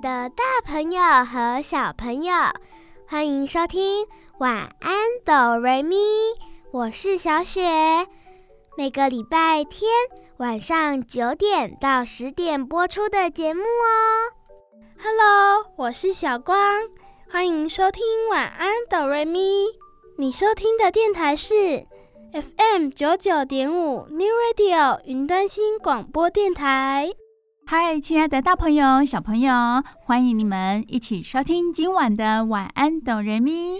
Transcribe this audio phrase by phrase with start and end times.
[0.00, 2.32] 的大朋友和小朋友，
[3.06, 4.06] 欢迎收听
[4.38, 5.96] 晚安哆瑞咪，
[6.70, 7.60] 我是小雪。
[8.78, 9.92] 每个礼拜天
[10.38, 14.32] 晚上九点到十点播出的节目哦。
[15.02, 16.56] Hello，我是小光，
[17.30, 19.66] 欢迎收听晚安哆瑞咪。
[20.16, 21.86] 你收听的电台是
[22.32, 27.12] FM 九九点五 New Radio 云端新广播电台。
[27.72, 29.54] 嗨，亲爱的大朋友、小朋友，
[30.04, 33.78] 欢迎你们一起收听今晚的晚安哆瑞咪。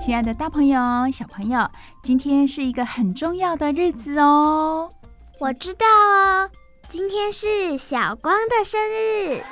[0.00, 0.80] 亲爱的大朋友、
[1.12, 1.70] 小朋友，
[2.02, 4.90] 今天是一个很重要的日子哦。
[5.38, 6.50] 我知道哦，
[6.88, 9.44] 今天是小光的生日。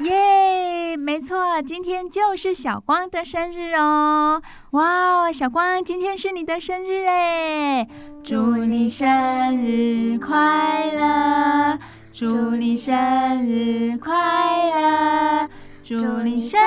[0.00, 4.40] 耶，yeah, 没错，今天就是小光的生日哦！
[4.70, 7.84] 哇，小光，今天是你的生日哎！
[8.22, 9.06] 祝你生
[9.56, 11.76] 日快乐！
[12.12, 12.94] 祝你生
[13.44, 15.48] 日快乐！
[15.82, 16.60] 祝你生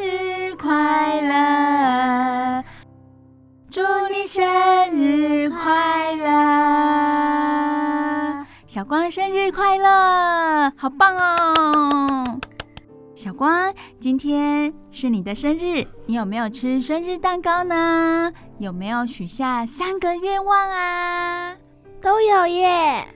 [0.00, 2.62] 日快乐！
[3.68, 4.44] 祝你生
[4.92, 6.36] 日快乐！
[8.68, 12.38] 小光生日快乐，好棒哦！
[13.16, 18.30] 小光，今天是你的生日，你有没有吃生日蛋糕呢？
[18.58, 21.56] 有没有许下三个愿望啊？
[22.02, 23.08] 都有耶！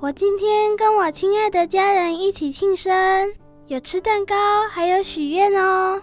[0.00, 3.32] 我今天跟我亲爱的家人一起庆生，
[3.68, 4.34] 有吃蛋糕，
[4.68, 6.02] 还有许愿哦。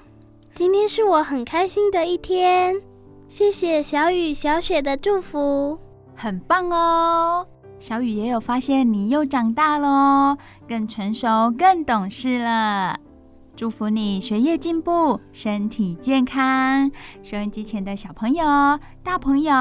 [0.55, 2.81] 今天是我很开心的一天，
[3.27, 5.77] 谢谢小雨、小雪的祝福，
[6.15, 7.45] 很棒哦。
[7.79, 10.37] 小雨也有发现你又长大喽，
[10.69, 12.97] 更成熟、更懂事了。
[13.61, 16.91] 祝福你学业进步，身体健康。
[17.21, 18.43] 收音机前的小朋友、
[19.03, 19.53] 大朋友，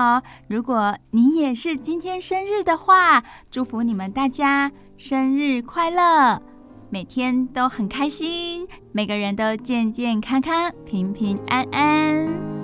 [0.49, 6.41] 如果你也是今天生日的话，祝福你们大家生日快乐，
[6.89, 12.59] 每天都很开心，每个人都健健康康、平平安安。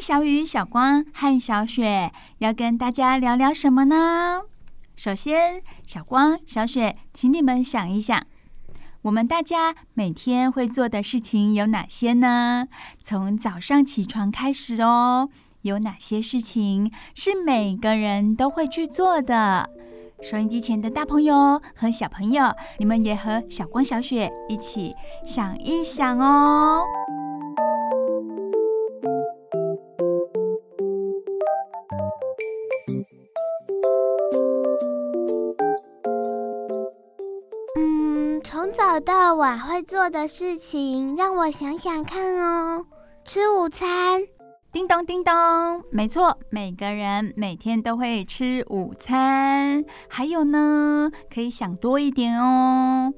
[0.00, 4.42] 小雨、小光和小雪要跟大家聊聊什么呢？
[4.94, 8.22] 首先，小光、小雪，请你们想一想，
[9.02, 12.66] 我们大家每天会做的事情有哪些呢？
[13.02, 15.28] 从早上起床开始哦，
[15.62, 19.68] 有哪些事情是每个人都会去做的？
[20.22, 24.94] 收音机前的大朋友和小朋友，你们也和小光、小雪一起
[25.24, 26.82] 想一想哦。
[38.98, 42.84] 早到晚会做的事情，让我想想看哦。
[43.24, 44.20] 吃午餐，
[44.72, 45.32] 叮咚叮咚，
[45.92, 49.84] 没错，每个人每天都会吃午餐。
[50.08, 53.14] 还有呢，可以想多一点哦。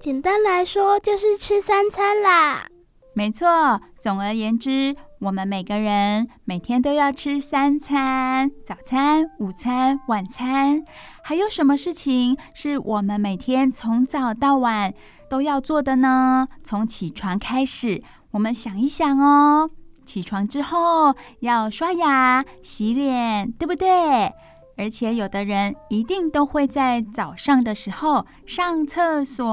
[0.00, 2.66] 简单来说，就是吃三餐啦。
[3.12, 10.82] 没错，总而言之，我们每个人每天都要吃三餐：早餐、午餐、晚餐。
[11.22, 14.94] 还有什么事情是我们每天从早到晚
[15.28, 16.48] 都要做的呢？
[16.62, 19.70] 从起床开始，我们想一想哦。
[20.04, 24.32] 起床之后要刷牙、洗脸，对不对？
[24.76, 29.44] 而且有的人一定都会在早上的时候上厕所。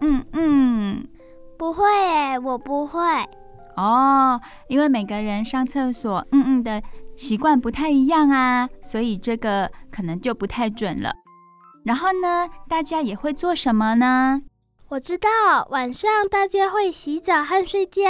[0.00, 1.06] 嗯嗯。
[1.58, 3.02] 不会诶，我不会
[3.76, 6.80] 哦，因为每个人上厕所嗯嗯的
[7.16, 11.12] 习惯不太一样啊，所以这个可能就不太准了。
[11.84, 14.42] 然后呢，大家也会做什么呢？
[14.88, 15.28] 我知道，
[15.70, 18.02] 晚上大家会洗澡和睡觉。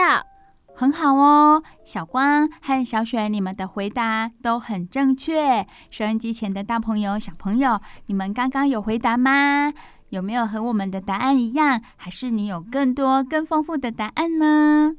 [0.75, 5.67] 很好哦，小光和小雪，你们的回答都很正确。
[5.91, 9.73] 收音机前的大朋友、小朋友，你们刚刚有回答吗？
[10.11, 11.83] 有没有和我们的答案一样？
[11.97, 14.95] 还是你有更多、更丰富的答案呢？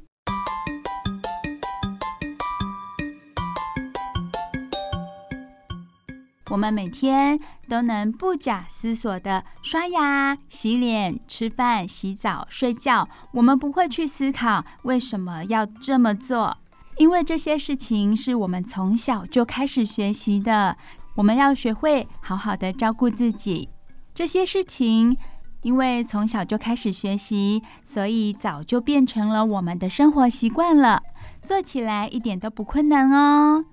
[6.50, 7.38] 我们每天
[7.68, 16.58] 都能不假思索地刷牙、洗脸、吃饭、洗澡、睡觉，我们不会去思考为什么要这么做，
[16.98, 20.76] 因为这些事情是我们从小就开始学习的。
[21.16, 23.68] 我们要学会好好的照顾自己。
[24.12, 25.16] 这些事情，
[25.62, 31.00] 因为从小就开始学习，所以早就变成了我们的生活习惯了，
[31.42, 33.64] 做起来一点都不困难哦。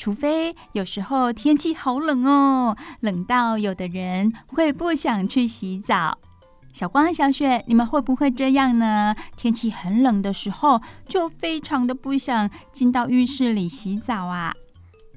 [0.00, 6.16] 除非有时候天气好冷哦，冷到有的人会不想去洗澡。
[6.72, 9.14] 小光、小雪，你们会不会这样呢？
[9.36, 14.54] 天气很冷的时候，就非常的不想进到浴室里洗澡啊？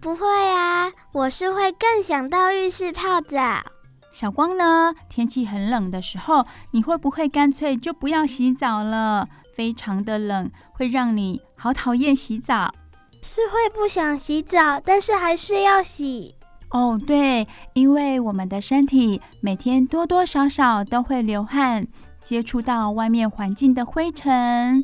[0.01, 3.63] 不会啊，我是会更想到浴室泡澡。
[4.12, 4.94] 小光呢？
[5.07, 9.29] 天气很冷的时候，你会不会干脆就不要洗澡了？
[9.56, 12.74] 非常的冷，会让你好讨厌洗澡。
[13.24, 16.36] 是会不想洗澡，但是还是要洗。
[16.72, 21.88] 哦，对，因为我们的身体每天多多少少都会流汗，
[22.22, 24.84] 接触到外面环境的灰尘，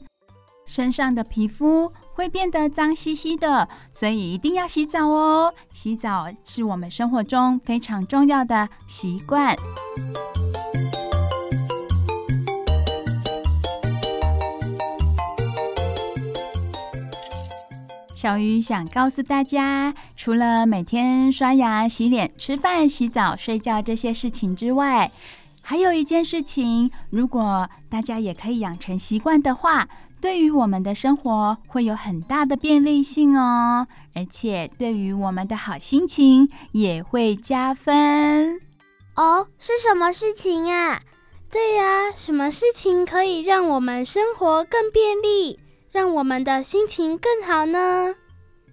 [0.65, 5.53] 身上的皮肤会变得脏兮兮的，所以一定要洗澡哦。
[5.73, 9.53] 洗澡是我们生活中非常重要的习惯。
[18.19, 25.09] 小鱼想告诉大家，除了每天刷牙、洗脸、吃饭、洗澡、睡觉这些事情之外，
[25.61, 29.87] 还有一件事情，如果大家也可以养成习惯的话，
[30.19, 38.59] 对于我们的生活会有很大的便利性哦，而且对于我们的好心情也会加分。
[39.15, 41.01] 哦，是什么事情啊？
[41.49, 45.57] 对呀，什么事情可以让我们生活更便利？
[45.91, 48.13] 让我们的心情更好呢？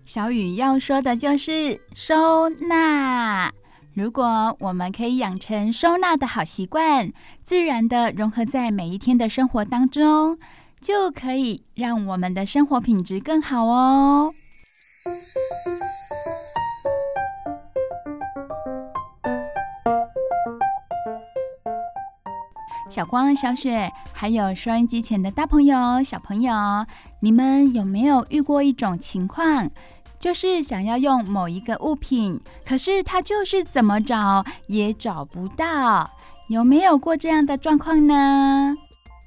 [0.04, 3.52] 小雨要说的就是收纳。
[3.94, 7.10] 如果我们可以养成收纳的好习惯，
[7.42, 10.38] 自然的融合在每一天的生活当中，
[10.80, 14.32] 就可以让我们的生活品质更好哦。
[22.96, 26.54] 小光、小雪，还有收音机前的大朋友、小朋友，
[27.20, 29.68] 你们有没有遇过一种情况，
[30.18, 36.10] 就是想要用某一个物品，可是它就是怎么找也找不到？
[36.48, 38.74] 有没有过这样的状况呢？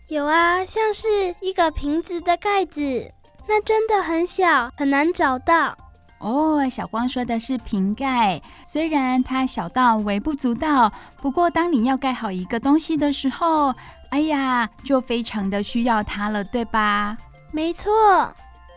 [0.07, 3.11] 有啊，像是一个瓶子的盖子，
[3.47, 5.77] 那真的很小，很难找到。
[6.19, 13.73] 哦，小光说的是瓶盖，虽然它小到微不足道，不过当你要盖好一个东西的时候，
[14.09, 17.17] 哎呀，就非常的需要它了，对吧？
[17.53, 18.33] 没错。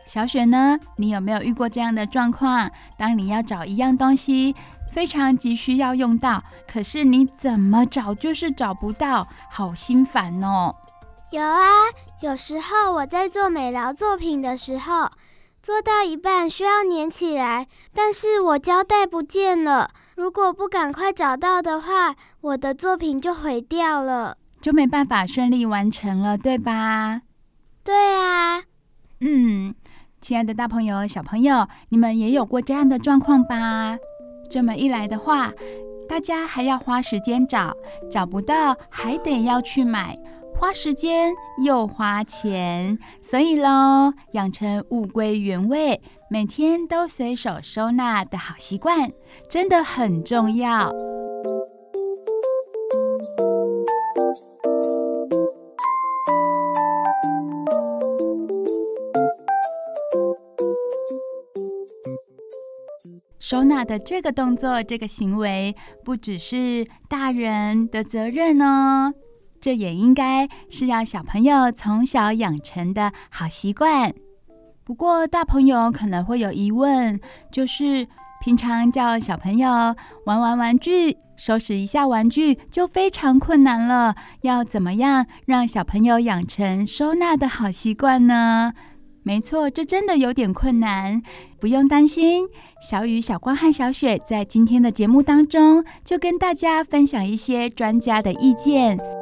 [0.07, 2.71] 小雪呢，你有没有遇过这样的状况？
[2.97, 4.55] 当你要找一样东西，
[4.93, 10.73] 非常急需要用到，可是你怎么找就是找不到，好心烦哦。
[11.31, 11.67] 有啊，
[12.21, 15.11] 有时候我在做美劳作品的时候。
[15.63, 19.91] 做到一半需要粘起来，但是我胶带不见了。
[20.17, 27.23] 如果不赶快找到的话，我的作品就毁掉了，就没办法顺利完成了，对吧？
[27.85, 28.65] 对啊。
[29.21, 29.73] 嗯，
[30.21, 33.97] 亲爱的大朋友、小朋友，你们也有过这样的状况吧？
[34.51, 35.53] 这么一来的话，
[36.09, 37.73] 大家还要花时间找，
[38.11, 40.19] 找不到还得要去买。
[40.63, 46.01] 花时间又花钱，所以喽，养成物归原位，
[46.31, 49.11] 每天都随手收纳的好习惯，
[49.51, 50.93] 真的很重要。
[63.41, 69.13] 收纳的这个动作，这个行为，不只是大人的责任哦。
[69.63, 74.13] 这也应该是要小朋友从小养成的好习惯。
[74.85, 77.21] 不过，大朋友可能会有疑问，
[77.53, 78.07] 就是
[78.43, 79.71] 平常叫小朋友
[80.27, 88.73] 玩玩玩具、收拾一下玩具就非常困难了，要怎么样让小朋友养成收纳的好习惯呢？
[89.23, 91.23] 没错，这真的有点困难。
[91.61, 92.49] 不用担心，
[92.83, 99.22] 小雨、小光和小雪在今天的节目当中就跟大家分享一些专家的意见。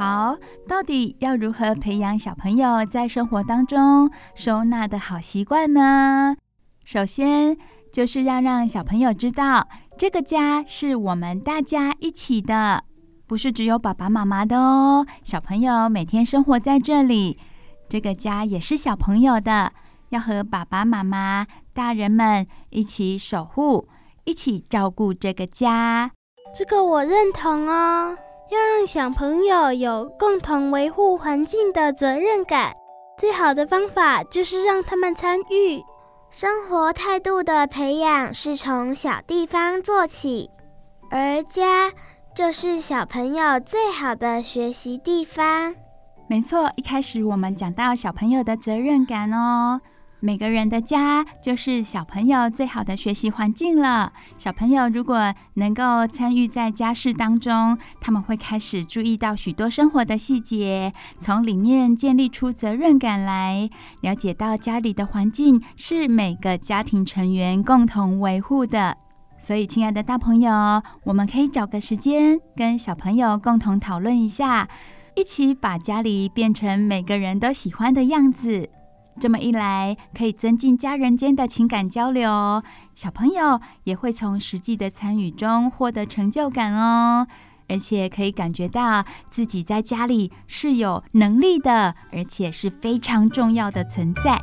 [0.00, 6.34] 好到底要如何培养小朋友在生活当中收纳的好习惯呢？
[6.82, 7.54] 首先，
[7.92, 12.82] 就是要让小朋友知道，这个家是我们大家一起的，
[13.26, 15.04] 不是只有爸爸妈妈的哦。
[15.22, 17.38] 小朋友每天生活在这里，
[17.86, 19.70] 这个家也是小朋友的，
[20.08, 23.86] 要和爸爸妈妈、大人们一起守护，
[24.24, 26.10] 一起照顾这个家。
[26.54, 28.16] 这个我认同哦，
[28.50, 32.74] 要让小朋友有共同维护环境的责任感，
[33.16, 35.80] 最好的方法就是让他们参与。
[36.30, 40.50] 生活态度的培养是从小地方做起，
[41.10, 41.92] 而家
[42.34, 45.74] 就是小朋友最好的学习地方。
[46.28, 49.80] 没错，一开始我们讲到小朋友的责任感哦。
[50.22, 54.12] 每个人的家就是小朋友最好的学习环境了。
[54.36, 63.70] 小朋友如果能够参与在家事当中，他们会开始注意到许多生活的细节，从里面建立出责任感来，
[64.02, 68.98] 了解到家里的环境是每个家庭成员共同维护的。
[69.38, 74.68] 所以，亲爱的大朋友，我们可以找个时间跟小朋友共同讨论一下，
[75.16, 78.68] 一起把家里变成每个人都喜欢的样子。
[79.18, 82.62] 这么一来，可以增进家人间的情感交流，
[82.94, 87.26] 小朋友也会从实际的参与中获得成就感哦，
[87.68, 94.40] 而且可以感觉到自己在家里是有能力的，而且是非常重要的存在。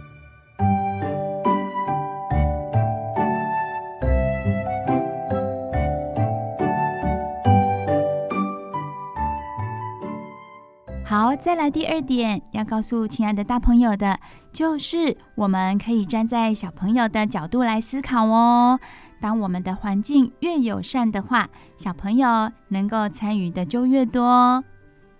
[11.09, 14.19] 好，再来第二点，要告诉亲爱的大朋友的，
[14.51, 18.77] 就是我们可以站在小朋友的角度来思考哦。
[19.21, 21.47] 当我们的环境越友善的话，
[21.77, 24.61] 小朋友能够参与的就越多。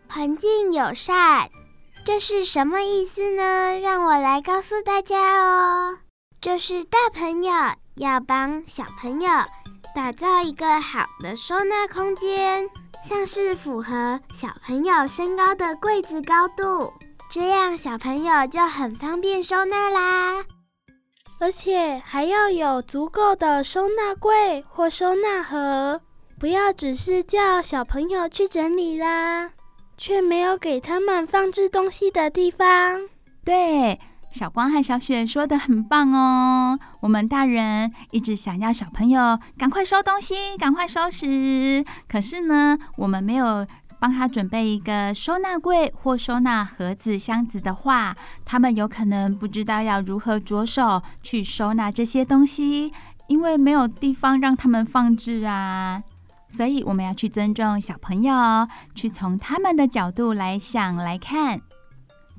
[0.10, 1.50] 环境友善，
[2.04, 3.80] 这是什么意思呢？
[3.80, 6.00] 让我来告诉大家哦。
[6.42, 7.54] 就是大朋友
[7.96, 9.30] 要帮小朋友
[9.96, 12.68] 打造一个好的收纳空间。
[13.06, 16.92] 像是符合小朋友身高的柜子高度，
[17.32, 20.44] 这样小朋友就很方便收纳啦。
[21.40, 26.02] 而且还要有足够的收纳柜或收纳盒，
[26.40, 29.52] 不要只是叫小朋友去整理啦，
[29.98, 33.08] 却没有给他们放置东西的地方。
[33.46, 34.00] 对。
[34.38, 36.78] 小光和小雪说的很棒哦！
[37.00, 41.84] 我们大人一直想要小朋友赶快收东西，赶快收拾。
[42.08, 43.66] 可是呢，我们没有
[44.00, 48.16] 帮他准备一个收纳柜或收纳盒子、箱子的话，
[48.46, 52.94] 他们有可能不知道要如何着手去收纳这些东西，
[53.28, 56.04] 因为没有地方让他们放置啊。
[56.48, 61.60] 所以我们要去尊重小朋友，去从他们的角度来想来看。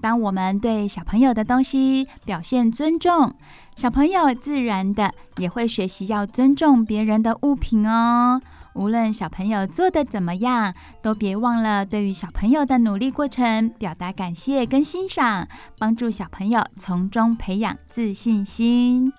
[0.01, 3.35] 当我们对小朋友的东西表现尊重，
[3.77, 8.41] 小朋友自然的也会学习要尊重别人的物品哦。
[8.75, 19.13] 无论小朋友做得怎么样，都别忘了对于小朋友的努力过程表达感谢跟欣赏，帮助小朋友从中培养自信心。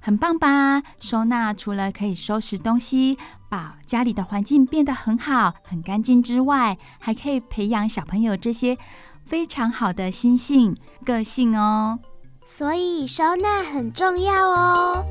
[0.00, 0.82] 很棒吧？
[0.98, 8.76] 收纳除了可以收拾东西，把家里的环境变得很好、很干净之外，还可以培养小朋友这些。
[9.28, 11.98] 非常好的心性、个性哦，
[12.46, 15.04] 所以收纳很重要哦。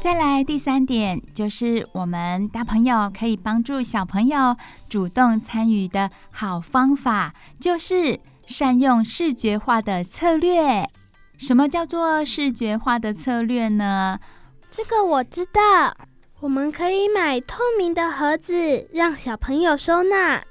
[0.00, 4.56] 再来第三点，就是我们大朋友可以帮助小朋友
[4.88, 10.88] 主动参与的好方法，就是善用视觉化的策略。
[11.38, 14.18] 什么叫做视觉化的策略呢？
[14.70, 15.96] 这个我知道，
[16.40, 20.42] 我们可以买透明的盒子，让小朋友收纳，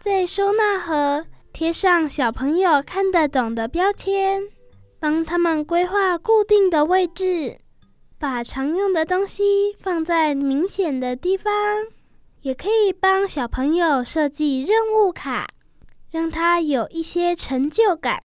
[0.00, 4.42] 在收纳盒贴上小朋友看得懂的标签，
[4.98, 7.58] 帮他们规划固定的位置，
[8.18, 11.52] 把常用的东西放在明显的地方，
[12.42, 15.48] 也可以帮小朋友设计任务卡，
[16.10, 18.20] 让他有一些成就感。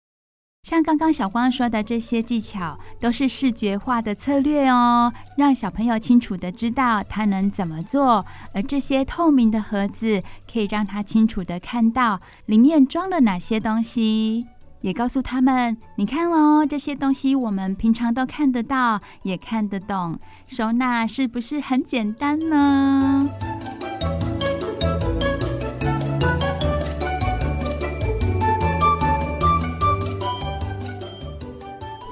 [0.68, 8.26] 像刚刚小光说的这些技巧，都是视觉化的策略哦，让小朋友清楚地知道他能怎么做。
[8.54, 10.22] 而这些透明的盒子，
[10.52, 14.46] 可以让他清楚地看到里面装了哪些东西，
[14.82, 23.30] 也告诉他们：你看哦，这些东西我们平常都看得到，也看得懂，收纳是不是很简单呢？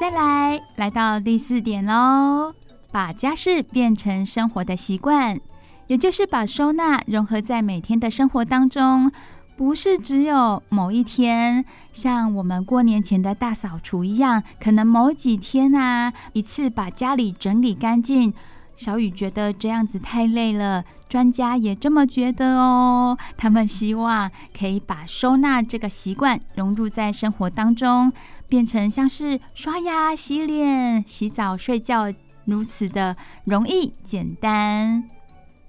[0.08, 2.54] 再来来，到第四点喽，
[2.92, 5.40] 把家事变成生活的习惯，
[5.88, 9.12] 也就是把收纳融合在每天的生活当中。
[9.58, 18.32] 不是只有某一天，像我们过年前的大扫除一样，可能某几天啊，一次把家里整理干净。
[18.76, 23.18] 小雨觉得这样子太累了，专家也这么觉得哦。
[23.38, 28.12] 他们希望可以把收纳这个习惯融入在生活当中，
[28.48, 32.14] 变成像是刷牙、洗脸、洗澡、睡觉
[32.46, 35.08] 如此的容易简单。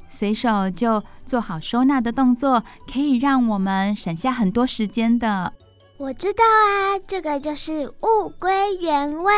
[0.09, 5.53] 随手就做好收纳的动作，可以让我们省下很多时间的。
[5.99, 9.33] 我知道啊，这个就是物归原位，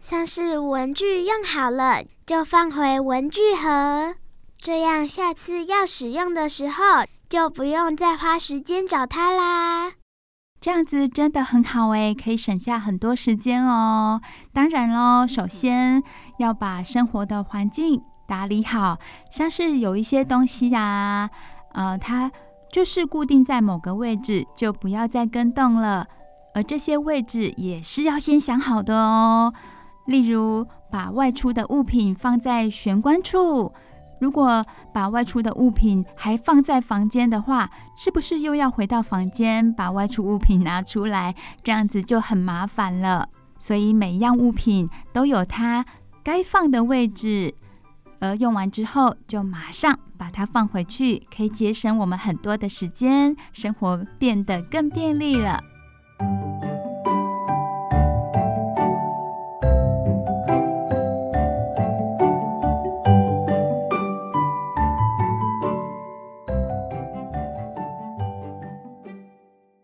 [0.00, 4.14] 像是文具用好了就放回文具盒，
[4.58, 6.84] 这样下次要使用的时候
[7.28, 9.92] 就不用再花时间找它啦。
[10.62, 14.20] 这样子真的很好诶，可以省下很多时间哦。
[14.52, 16.00] 当然喽，首先
[16.38, 18.00] 要把生活的环境。
[18.28, 18.96] 打理好，
[19.28, 21.30] 像是有一些东西呀、啊，
[21.72, 22.30] 呃，它
[22.70, 26.06] 就是固定在某个位置，就不要再跟动了。
[26.54, 29.52] 而这些位置也是要先想好的哦。
[30.06, 33.72] 例如，把外出的物品放在玄关处，
[34.22, 41.34] 如果把外出的物品还放在房间的话，是不是又要回到房间把外出物品拿出来？
[41.64, 43.28] 这样子就很麻烦了。
[43.58, 45.84] 所以每一样物品都有它
[46.22, 47.52] 该放的位置。
[48.20, 55.60] 而用完之后，就马上把它放回去，可以节省我们很多的时间，生活变得更便利了。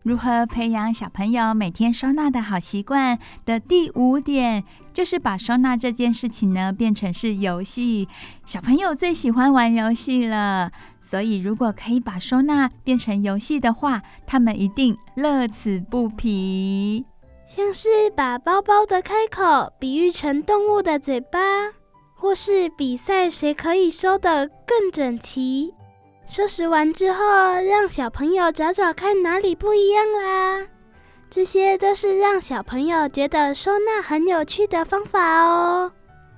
[0.09, 8.07] 如何培养小朋友每天收纳的好习惯的第五点，就是把收纳这件事情呢变成是游戏。
[8.43, 17.05] 小朋友最喜欢玩游戏了，所以如果可以把收纳变成游戏的话，他们一定乐此不疲。
[17.45, 21.39] 像是把包包的开口比喻成动物的嘴巴，
[22.15, 25.75] 或是比赛谁可以收得更整齐。
[26.29, 27.19] 收拾完之后，
[27.59, 30.67] 让小朋友找找看哪里不一样啦。
[31.27, 35.91] 这些都是让小朋友觉得收纳很有趣的方法哦。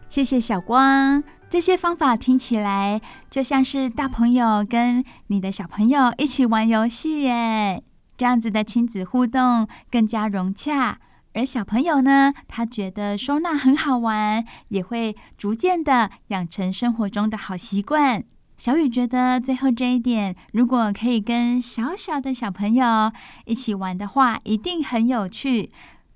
[0.08, 7.84] 谢谢小光，这些方法听起来就像是大朋友跟你的小朋友一起玩游戏耶。
[8.18, 11.00] 这样子的亲子互动更加融洽，
[11.34, 18.24] 而小朋友呢，他觉得收纳很好玩，也会逐渐的养成生活中的好习惯。
[18.62, 23.12] 小雨觉得最后这一点，如果可以跟小小的小朋友
[23.46, 25.72] 一起玩的话，一定很有趣。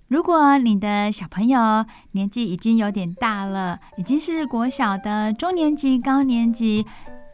[0.09, 6.85] 如果你的小朋友年纪已经有点大了，已经是国小的中年级、高年级，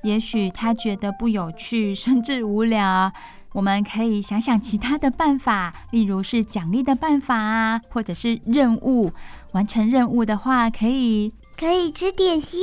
[0.03, 3.11] 也许他觉得不有趣，甚至无聊。
[3.51, 9.11] 我们可以想想其他的办法，例如是奖励的办法啊，或者是任务。
[9.51, 12.61] 完成任务的话，可以可以吃点心。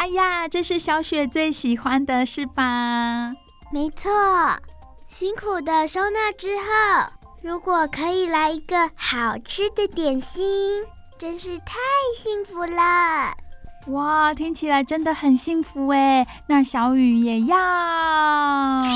[0.00, 3.34] 哎呀，这是小雪最喜欢的，是吧？
[3.70, 4.10] 没错，
[5.06, 6.64] 辛苦的收纳之后，
[7.42, 10.82] 如果可以来一个好吃的点心，
[11.18, 11.76] 真是太
[12.16, 13.34] 幸福了！
[13.86, 17.56] 哇，听起来真的很幸福哎，那小雨也要。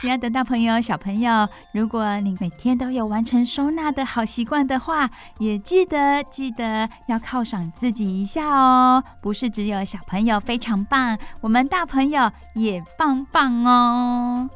[0.00, 5.08] 亲爱的大朋友、小朋友，如果你每天都有完成收纳的好习惯的话，
[5.38, 9.02] 也记得记得要犒赏自己一下哦。
[9.22, 14.50] 不是只有小朋友非常棒，我们大朋友也棒棒哦。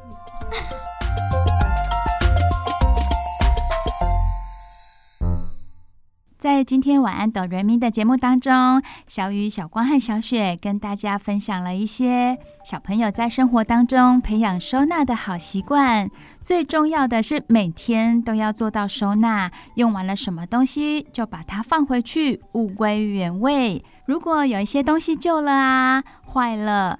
[6.39, 16.09] 在今天晚安，哆瑞咪的节目当中，小雨、小光和小雪跟大家分享了一些小朋友在生活当中培养收纳的好习惯。
[16.41, 23.83] 最重要的是每天都要做到收纳，用完了什么东西就把它放回去，物归原位。
[24.05, 26.99] 如果有一些东西旧了啊、坏了，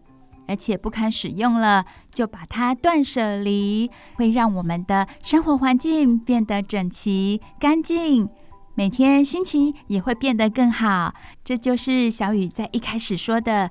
[0.49, 8.27] 而且不堪使用了，就把它断舍离，会让我们的生活环境变得整齐、干净。
[8.79, 11.13] 每天心情也会变得更好，
[11.43, 13.69] 这就是小雨在一开始说的，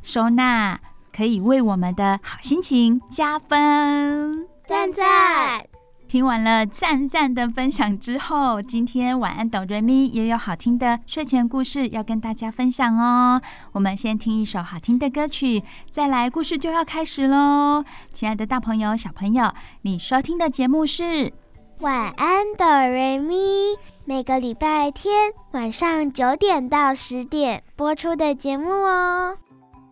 [0.00, 0.80] 收纳
[1.14, 4.48] 可以为我们的好心情加分。
[4.66, 5.62] 赞赞！
[6.08, 13.42] 听完了赞赞的分享之后，今天晚安哆瑞咪也有好听的睡前故事要跟大家分享哦。
[13.72, 17.84] 我们先听一首好听的歌曲，再来故事就要开始喽。
[18.14, 21.30] 亲爱的大朋友、小朋友，你收听的节目是
[21.80, 23.36] 晚安哆瑞咪。
[24.08, 29.36] 每个礼拜天晚上九点到十点播出的节目哦。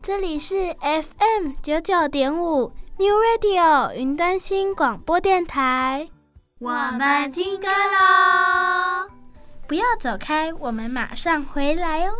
[0.00, 6.08] 这里是 FM 九九点五 New Radio 云端新广播电台，
[6.60, 9.10] 我们听歌喽！
[9.66, 12.12] 不要走开，我们马上回来哦。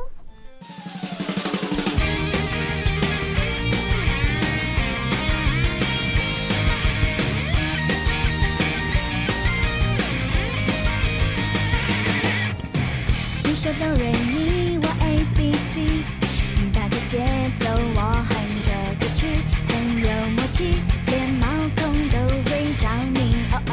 [13.64, 16.98] 说哆瑞咪，我 A B C 你打的。
[17.09, 17.18] 节
[17.61, 18.31] 奏我哼
[18.66, 18.68] 着
[19.00, 19.27] 歌曲
[19.68, 19.72] 很
[20.03, 20.74] 有默契，
[21.07, 23.16] 连毛孔都会着迷。
[23.53, 23.72] 哦哦，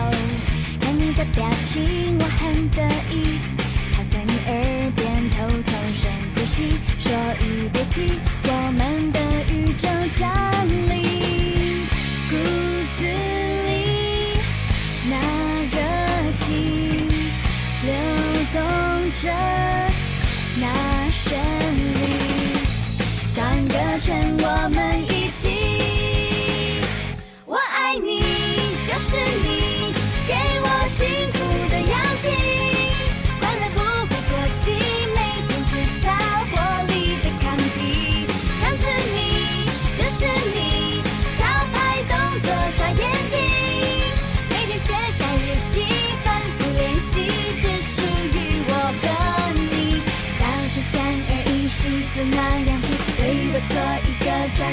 [0.79, 3.37] 看你的表情我很得意，
[3.93, 8.01] 靠在你耳边偷偷深呼吸，说一辈子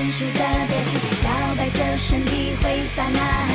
[0.08, 3.47] 个专属的表情，摇摆着身体，挥洒呐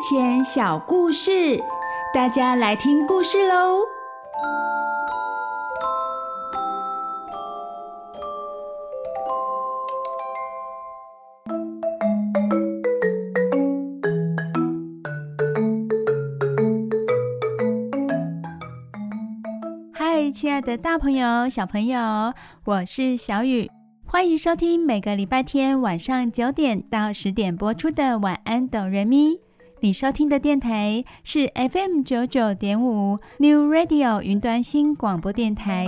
[0.00, 1.62] 前小故事，
[2.14, 3.80] 大家来听故事喽！
[19.92, 22.32] 嗨，亲爱的大朋友、小朋友，
[22.64, 23.70] 我是小雨，
[24.06, 29.34] 欢迎收听每个礼拜天晚上九点到十点播出的《晚安，哆瑞咪》。
[29.82, 35.86] 你收听的电台是 FM 九九点五 New Radio 云端新广播电台。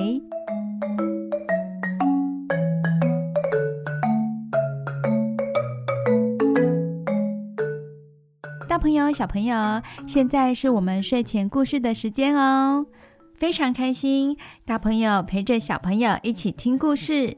[8.67, 12.87] 大朋友、小朋友，现在是我们睡前故事的时间哦，
[13.35, 17.37] 非常开心，大朋友陪着小朋友一起听故事。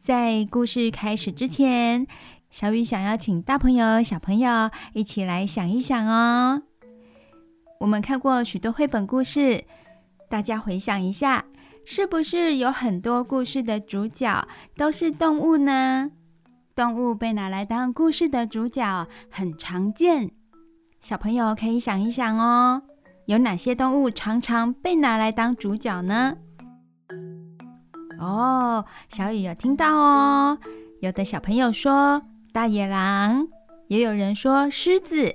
[0.00, 2.06] 在故事开始之前，
[2.54, 6.62] 小雨想要请大朋友、小朋友一起来想一想哦。
[7.80, 9.64] 我们看过许多绘本故事，
[10.30, 11.44] 大家回想一下，
[11.84, 16.12] 是不是有很多故事的主角都是动物呢？
[16.76, 20.30] 动物被拿来当故事的主角很常见，
[21.00, 22.80] 小朋友可以想一想哦，
[23.26, 26.36] 有哪些动物常常被拿来当主角呢？
[28.20, 30.56] 哦，小雨有听到哦，
[31.00, 32.22] 有的小朋友说。
[32.54, 33.48] 大野狼，
[33.88, 35.34] 也有人说狮子、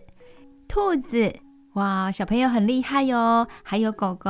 [0.69, 1.35] 兔子，
[1.73, 3.45] 哇，小朋友很厉害哟！
[3.61, 4.29] 还有狗狗、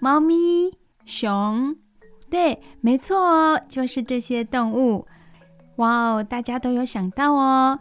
[0.00, 0.72] 猫咪、
[1.04, 1.76] 熊，
[2.30, 5.06] 对，没错哦，就是这些动物。
[5.76, 7.80] 哇哦，大家都有想到哦。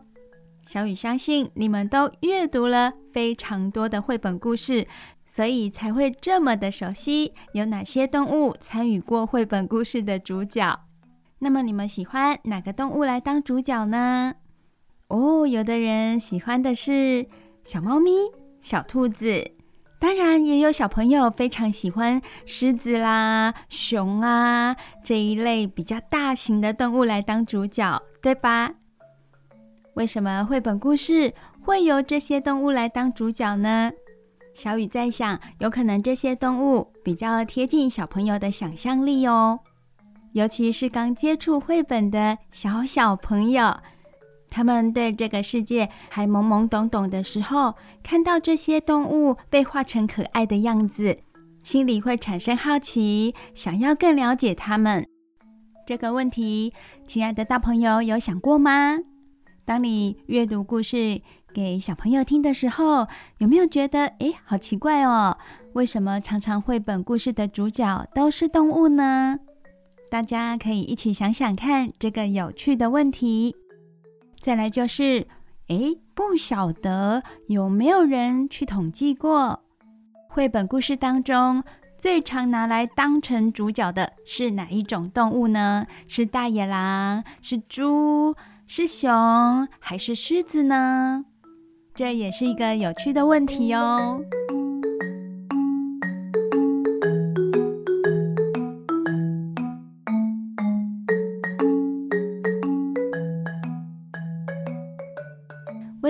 [0.67, 4.85] 小雨相信你们都阅读了非常多的绘本故事，
[5.25, 7.31] 所以才会这么的熟悉。
[7.53, 10.81] 有哪些动物参与过绘本故事的主角？
[11.43, 14.33] 那么你们喜欢哪个动物来当主角呢？
[15.09, 17.27] 哦，有的人喜欢的是
[17.65, 18.11] 小猫咪、
[18.61, 19.51] 小兔子，
[19.99, 28.71] 当然也有小朋友非常喜欢狮子啦、熊啊这一类比较大型的动物来当主角，对吧？
[29.95, 33.91] 为什么绘本故事会由这些动物来当主角呢？
[34.53, 39.59] 小雨在想，有可能这些动物比较贴近小朋友的想象力哦，
[40.33, 43.77] 尤其是刚接触绘本的小小朋友，
[44.49, 51.19] 他们对这个世界还懵懵懂懂的时候，看到这些动物被画成可爱的样子，
[51.61, 55.07] 心里会产生好奇，想要更了解他们。
[55.85, 56.73] 这个问题，
[57.05, 58.97] 亲爱的大朋友有想过吗？
[59.65, 61.21] 当你阅读故事
[61.53, 65.37] 给小朋友听的时候，有没有觉得，诶，好奇怪哦？
[65.73, 69.37] 为什么常常绘本故事的主角都是动物呢？
[70.13, 73.55] 大家可以一起想想看这个有趣的问题。
[74.39, 75.25] 再来就是，
[75.69, 79.63] 诶，不晓得有没有人去统计过，
[80.29, 81.63] 绘本故事当中
[81.97, 85.87] 最常拿来当成主角的是哪一种动物呢？
[86.07, 87.23] 是大野狼？
[87.41, 88.35] 是猪？
[88.67, 91.25] 是熊还是狮子呢？
[91.95, 94.21] 这也是一个有趣的问题哦。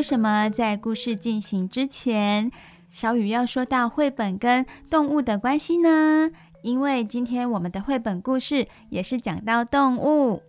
[0.03, 2.51] 为什么在故事进行之前，
[2.89, 6.29] 小雨要说到绘本跟动物的关系呢？
[6.61, 10.43] 因为今天我们的绘本故事也是讲到动物。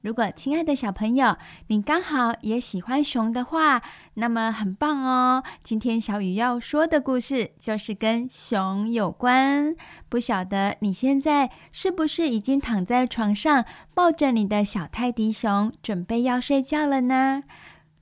[0.00, 1.36] 如果亲爱的小朋友，
[1.66, 3.82] 你刚好也喜欢熊的话，
[4.14, 5.42] 那么很棒哦。
[5.62, 9.76] 今天小雨要说的故事就是跟熊有关。
[10.08, 17.42] 不晓得你现在是不是已经躺在床上，抱着你的小泰迪熊，准备要睡觉了呢？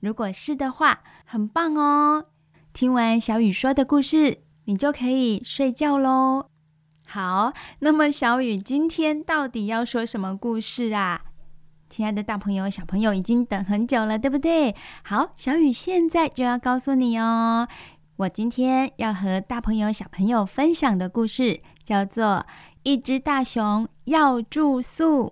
[0.03, 2.25] 如果是的话，很棒哦。
[2.73, 6.49] 听完小雨说的故事，你就可以睡觉喽。
[7.07, 11.21] 好，那么小雨今天到底要说什么故事啊？
[11.89, 14.75] 亲爱的大朋友、小朋友已经等很久了，对不对？
[15.05, 17.69] 好，小雨现在就要告诉你哦，
[18.17, 22.25] 我今天要和大朋友、小朋友分享的故事叫做
[22.83, 25.27] 《一只大熊要住宿》。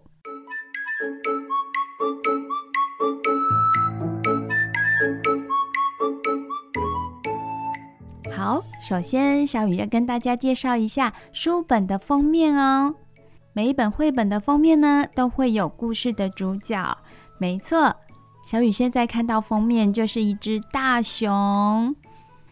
[8.51, 12.93] 好，首先小雨要跟大家介绍一下书本的封面哦。
[13.53, 16.97] 每一本绘本的封面呢，都会有故事的主角。
[17.37, 17.95] 没错，
[18.45, 21.95] 小雨现在看到封面就是一只大熊，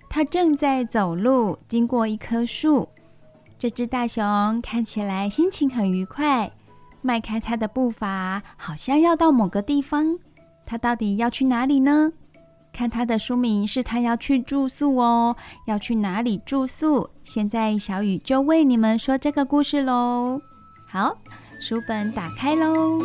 [0.08, 2.88] 它正在走路，经过一棵树。
[3.58, 6.50] 这只大熊看起来心情很愉快，
[7.02, 10.18] 迈开它的步伐，好像要到某个地方。
[10.66, 12.14] 它到底要去哪里呢？
[12.72, 15.36] 看它的书名，是它要去住宿哦。
[15.66, 17.10] 要去哪里住宿？
[17.24, 20.42] 现在小雨就为你们说这个故事喽。
[20.88, 21.18] 好，
[21.62, 23.04] 书本打开喽。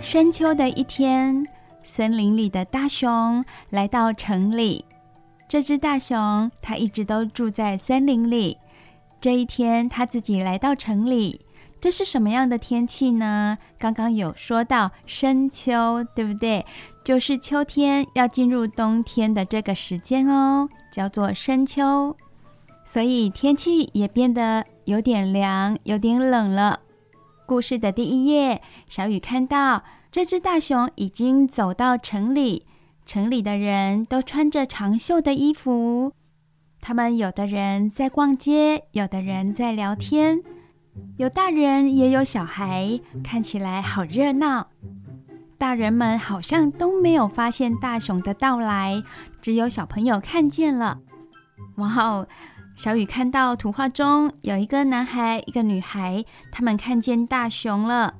[0.00, 1.46] 深秋的一天，
[1.82, 4.84] 森林里的大熊来到城里。
[5.48, 8.56] 这只大熊，它一直都住在森林里。
[9.20, 11.40] 这一天，它自己来到城里。
[11.78, 13.58] 这是什么样的天气呢？
[13.78, 16.64] 刚刚有说到深秋，对不对？
[17.04, 22.16] 就是秋天要进入冬天的这个时间哦，叫做深秋。
[22.84, 26.80] 所以天气也变得有点凉，有点冷了。
[27.44, 32.64] 故事的第一页，小雨看到这只大熊已经走到城里，
[33.04, 36.12] 城里的人都穿着长袖的衣服，
[36.80, 40.40] 他们有的人在逛街，有的人在聊天。
[41.16, 44.68] 有大人也有小孩，看起来好热闹。
[45.58, 49.02] 大人们好像都没有发现大熊的到来，
[49.40, 51.00] 只有小朋友看见了。
[51.76, 52.28] 哇哦！
[52.74, 58.14] 小雨看到图画中有一个男孩，一个女孩，他们看见大熊了。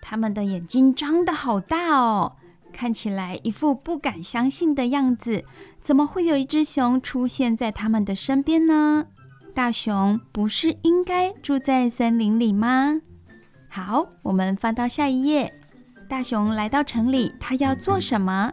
[0.00, 2.36] 他们的眼睛张得好大哦，
[2.76, 5.46] 看起来一副不敢相信的样子。
[5.80, 9.06] 怎么会有一只熊出现在他们的身边呢？
[9.54, 13.00] 大熊不是应该住在森林里吗？
[13.70, 15.54] 好，我们翻到下一页。
[16.06, 18.52] 大熊来到城里，他要做什么？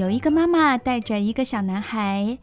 [0.00, 2.38] 有一个妈妈带着一个小男孩，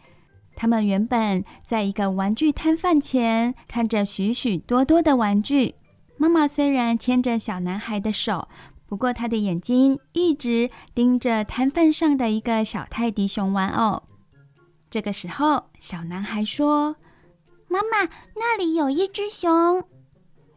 [0.55, 5.73] 他们原本在一个玩具摊贩前看着许许多多的玩具。
[6.17, 8.47] 妈妈虽然牵着小男孩的手，
[8.85, 14.03] 不过他的眼睛一直盯着摊贩上的一个小泰迪熊玩偶。
[14.91, 16.97] 这个时候，小男孩说
[17.67, 19.83] ：“妈妈，那里有一只熊。”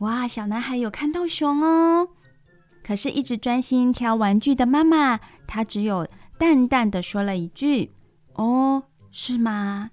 [0.01, 2.09] 哇，小男孩有看到熊哦。
[2.85, 6.07] 可是，一直专心挑玩具的妈妈，她只有
[6.41, 7.91] 淡淡的说了一句
[8.33, 9.91] ：“哦，是吗？”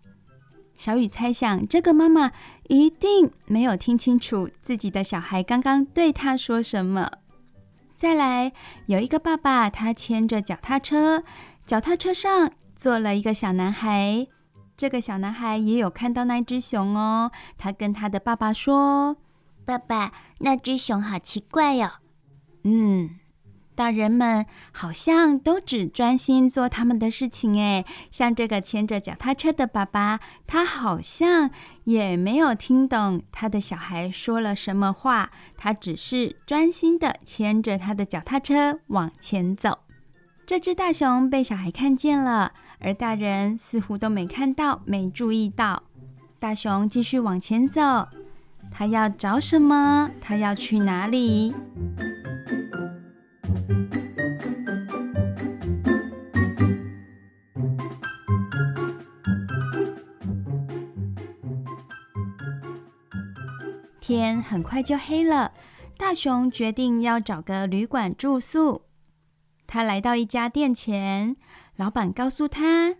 [0.79, 2.31] 小雨猜想，这个妈妈
[2.69, 7.11] 一定没有听清楚自己的小孩刚刚对她说什么。
[7.97, 8.53] 再来，
[8.85, 11.21] 有一个爸爸，他牵着脚踏车，
[11.65, 14.27] 脚踏车上坐了一个小男孩。
[14.77, 17.29] 这个小男孩也有看到那只熊哦。
[17.57, 19.17] 他跟他的爸爸说
[19.65, 21.89] ：“爸爸，那只熊好奇怪哟。”
[22.63, 23.09] 嗯。
[23.77, 31.51] 大人们好像都只专心做他们的事情哎，像这个牵着脚踏车的爸爸，他好像
[31.83, 39.77] 也没有听懂他的小孩说了什么话，他只是专心的牵着他的脚踏车往前走。
[40.43, 45.83] 这只大熊被小孩看见了，而大人似乎都没看到、没注意到。
[46.39, 48.07] 大熊继续往前走，
[48.71, 50.09] 他要找什么？
[50.19, 51.53] 他要去哪里？
[63.99, 65.53] 天很快就黑了，
[65.97, 68.83] 大熊决定要找个旅馆住宿。
[69.65, 71.35] 他来到一家店前，
[71.75, 72.95] 老板告诉他：“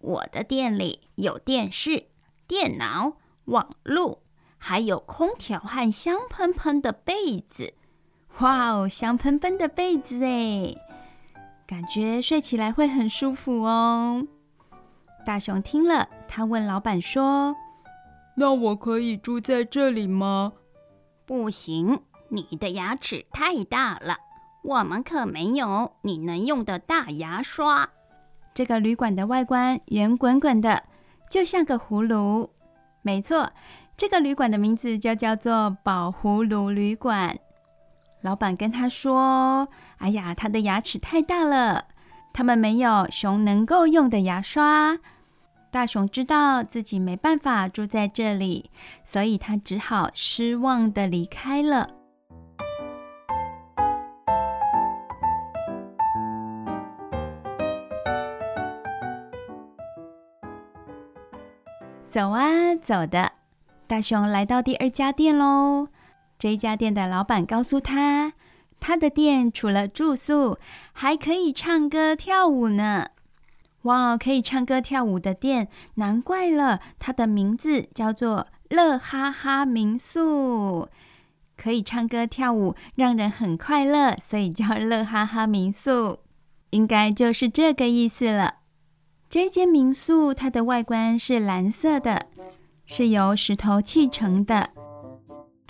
[0.00, 2.06] 我的店里有电视、
[2.46, 4.22] 电脑、网络，
[4.56, 7.74] 还有空调和香喷喷的被子。”
[8.40, 10.74] 哇哦，香喷喷的被子哎，
[11.66, 14.26] 感觉睡起来会很舒服哦。
[15.24, 17.54] 大熊听了，他问老板说。
[18.34, 20.54] 那我可以住在这里吗？
[21.24, 24.16] 不行，你的牙齿太大了，
[24.64, 27.90] 我们可没有你能用的大牙刷。
[28.52, 30.82] 这个旅馆的外观圆滚滚的，
[31.30, 32.50] 就像个葫芦。
[33.02, 33.52] 没错，
[33.96, 37.38] 这个旅馆的名字就叫做宝葫芦旅馆。
[38.22, 41.86] 老板跟他说：“哎呀，他的牙齿太大了，
[42.32, 44.98] 他们没有熊能够用的牙刷。”
[45.72, 48.70] 大熊知道自己没办法住在这里，
[49.04, 51.90] 所以他只好失望的离开了。
[62.04, 63.32] 走啊走的，
[63.86, 65.88] 大熊来到第二家店喽。
[66.42, 68.32] 这家店的老板告诉他，
[68.80, 70.58] 他的店除了住宿，
[70.92, 73.10] 还可以唱歌跳舞呢。
[73.82, 80.88] 哇，可以唱歌跳舞的店，难怪了，它的名字叫做乐哈哈民宿。
[81.56, 86.18] 可以唱歌跳舞，让人很快乐，所以叫乐哈哈民宿，
[86.70, 88.54] 应该就是这个意思了。
[89.30, 92.26] 这间民宿它的外观是蓝色的，
[92.84, 94.70] 是由石头砌成的。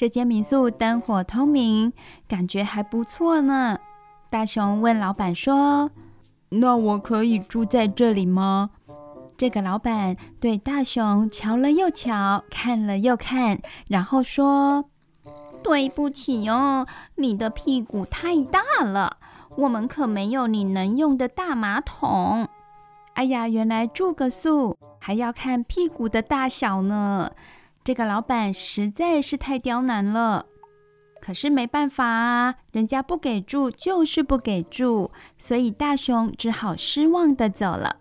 [0.02, 1.92] 这间民宿灯火通明，
[2.26, 3.78] 感觉还不错呢。
[4.28, 5.92] 大熊问老板说。
[6.48, 8.70] 那我可以住在这里吗？
[9.36, 14.86] 这个老板对大熊瞧了又瞧，看了又看，然后说
[15.62, 16.84] ：“对不起哦，
[17.14, 19.18] 你的屁股太大了，
[19.56, 22.48] 我们可没有你能用的大马桶。”
[23.14, 27.30] 哎呀，原来住个宿还要看屁股的大小呢。
[27.84, 30.46] 这个老板实在是太刁难了。
[31.20, 37.96] 可是没办法啊，人家不给住就是不给住，所以大熊只好失望地走了。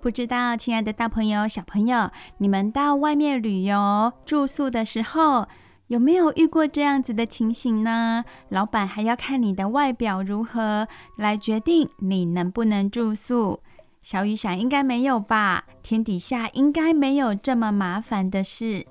[0.00, 5.46] 不知道，亲爱的大朋友、小朋友，你们到外面旅游住宿的时候，
[5.86, 8.24] 有没有遇过这样子的情形呢？
[8.48, 13.60] 老板还要看你的外表如何来决定你能不能住宿。
[14.04, 15.64] 小雨想应该没有吧？
[15.82, 18.86] 天底下应该没有这么麻烦的事。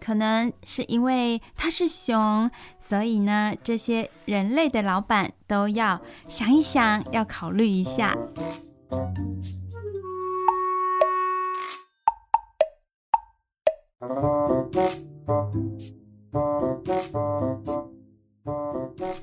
[0.00, 2.48] 可能是因为他是熊，
[2.78, 8.16] 所以呢，这些人类的老板都要想一想，要考虑一下。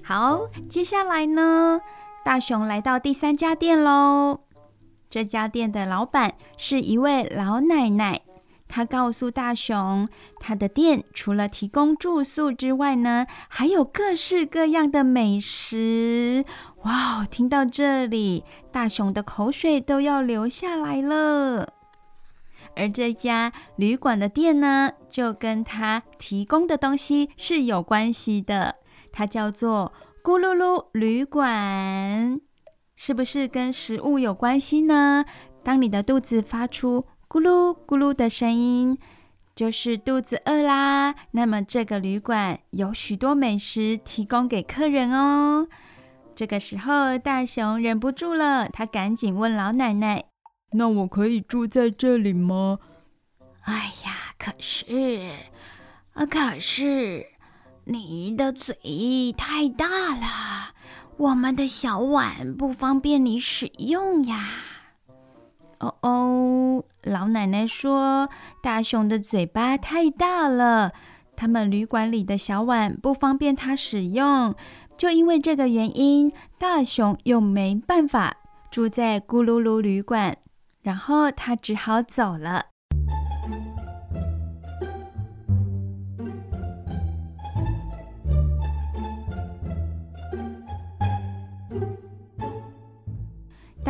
[0.04, 1.80] 好，接下来呢，
[2.26, 4.42] 大熊来到第三家店喽。
[5.12, 8.22] 这家店的老板是一位老奶奶。
[8.68, 10.08] 她告诉大熊，
[10.40, 16.46] 她的店除了提供住宿之外呢，还有各式各样的美食。
[16.84, 21.74] 哇，听到这里，大熊的口水都要流下来了。
[22.78, 28.78] 而这家旅馆的店呢，就跟他提供的东西是有关系的，
[29.12, 29.92] 它叫做
[30.24, 32.40] 咕噜噜旅馆，
[33.04, 35.26] 是不是跟食物有关系呢？
[35.64, 38.96] 当你的肚子发出咕噜咕噜的声音，
[39.56, 41.16] 就是肚子饿啦。
[41.32, 45.68] 那么这个旅馆有许多美食提供给客人哦。
[46.36, 50.26] 这个时候，大熊忍不住了，他赶紧问老奶奶
[50.78, 52.78] ：“那我可以住在这里吗？”
[53.66, 54.86] 哎呀，可是，
[56.14, 57.26] 啊，可是
[57.86, 60.28] 你的嘴太大了，
[61.18, 64.44] 我们的小碗不方便你使用呀。
[65.80, 68.30] 哦哦，老奶奶说
[68.62, 70.92] 大熊的嘴巴太大了，
[71.36, 74.56] 他们旅馆里的小碗不方便他使用。
[74.98, 78.38] 就因为这个原因，大熊又没办法
[78.70, 80.38] 住在咕噜噜旅馆，
[80.82, 82.66] 然后他只好走了。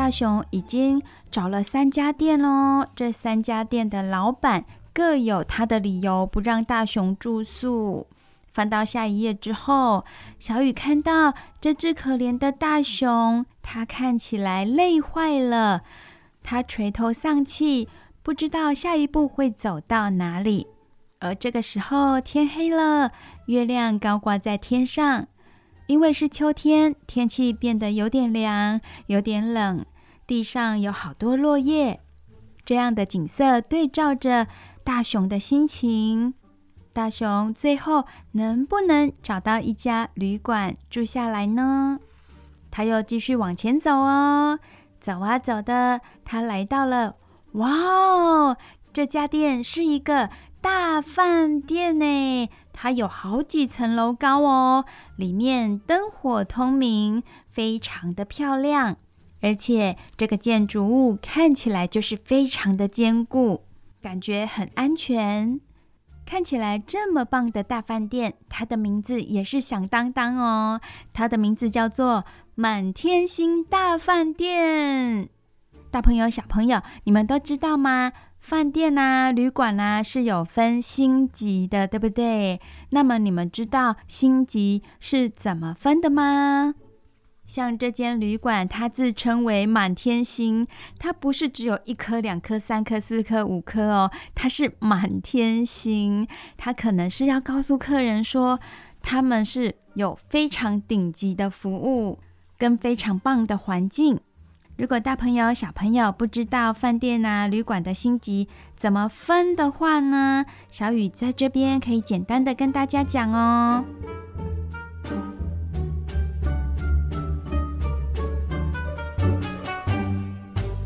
[0.02, 1.00] 大熊已经
[1.30, 8.08] 找了三家店喽，这三家店的老板各有他的理由不让大熊住宿。
[8.52, 10.04] 翻到下一页之后，
[10.40, 15.82] 小雨看到这只可怜的大熊，它看起来累坏了，
[16.42, 17.88] 它垂头丧气，
[18.24, 20.66] 不知道下一步会走到哪里。
[21.20, 23.12] 而这个时候天黑了，
[23.46, 25.28] 月亮高挂在天上。
[25.88, 29.86] 因为是秋天，天气变得有点凉，有点冷，
[30.32, 32.00] 地上有好多落叶。
[32.66, 34.48] 这样的景色对照着
[34.82, 36.34] 大熊的心情，
[36.94, 42.00] 大熊最后能不能找到一家旅馆住下来呢？
[42.72, 44.58] 他又继续往前走哦，
[45.02, 47.18] 走啊走的，他来到了，
[47.56, 48.58] 哇哦，
[48.94, 50.30] 这家店是一个
[50.62, 52.50] 大饭店呢。
[52.72, 54.86] 它有好几层楼高哦，
[55.18, 58.96] 里面灯火通明，非常的漂亮，
[59.42, 63.64] 而且这个建筑物看起来就是非常的坚固，
[64.02, 65.60] 感觉很安全。
[66.24, 70.80] 看起来这么棒的大饭店，它的名字也是响当当哦，
[71.12, 72.24] 它的名字叫做
[72.56, 75.28] 满天星大饭店。
[75.90, 78.14] 大朋友、小朋友，你们都知道吗？
[78.40, 82.62] 饭店啊，旅馆啊，是有分星级的，对不对？
[82.92, 86.76] 那么你们知道星级是怎么分的吗？
[87.54, 90.66] 像这间旅馆，它自称为满天星，
[90.98, 96.26] 它不是只有一颗、两颗、三颗、四颗、五颗哦，它是满天星。
[96.56, 98.58] 它可能是要告诉客人说，
[99.02, 102.20] 他们是有非常顶级的服务
[102.58, 104.18] 跟非常棒的环境。
[104.78, 108.48] 如果大朋友、小朋友不知道饭店啊、旅馆的星级
[108.78, 110.46] 怎么分的话呢？
[110.70, 113.84] 小雨在这边可以简单的跟大家讲哦。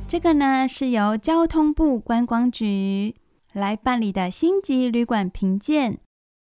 [0.08, 3.16] 这个呢是由交通部观光局
[3.54, 5.98] 来办理的星级旅馆评鉴。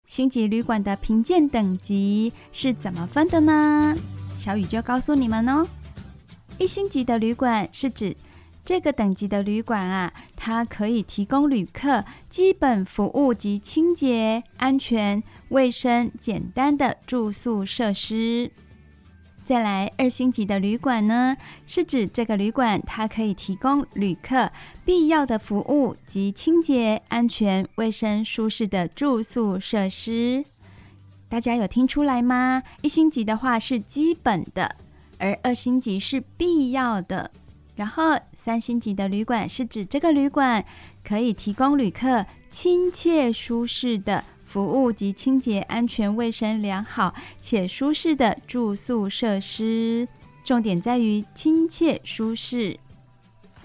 [0.06, 3.96] 星级旅馆的评鉴等级是怎么分的呢？
[4.38, 5.66] 小雨就告诉你们哦。
[6.58, 8.16] 一星级的旅馆是指
[8.66, 18.52] 这个等级的旅馆啊，它可以提供旅客基本服务及清洁、安全、卫生、简单的住宿设施。
[19.44, 21.36] 再来，二星级的旅馆呢，
[21.68, 24.50] 是指这个旅馆它可以提供旅客
[24.86, 30.46] 必要的服务及清洁、安全、卫生、舒适的住宿设施。
[31.28, 32.64] 大家有听出来吗？
[32.82, 34.78] 一星级的话是基本的。
[35.20, 37.32] 而二星级是必要的，
[37.76, 40.64] 然后三星级的旅馆是指这个旅馆
[41.04, 44.24] 可以提供旅客亲切舒适的
[44.54, 50.08] 服务及清洁、安全、卫生良好且舒适的住宿设施，
[50.44, 52.80] 重点在于亲切舒适。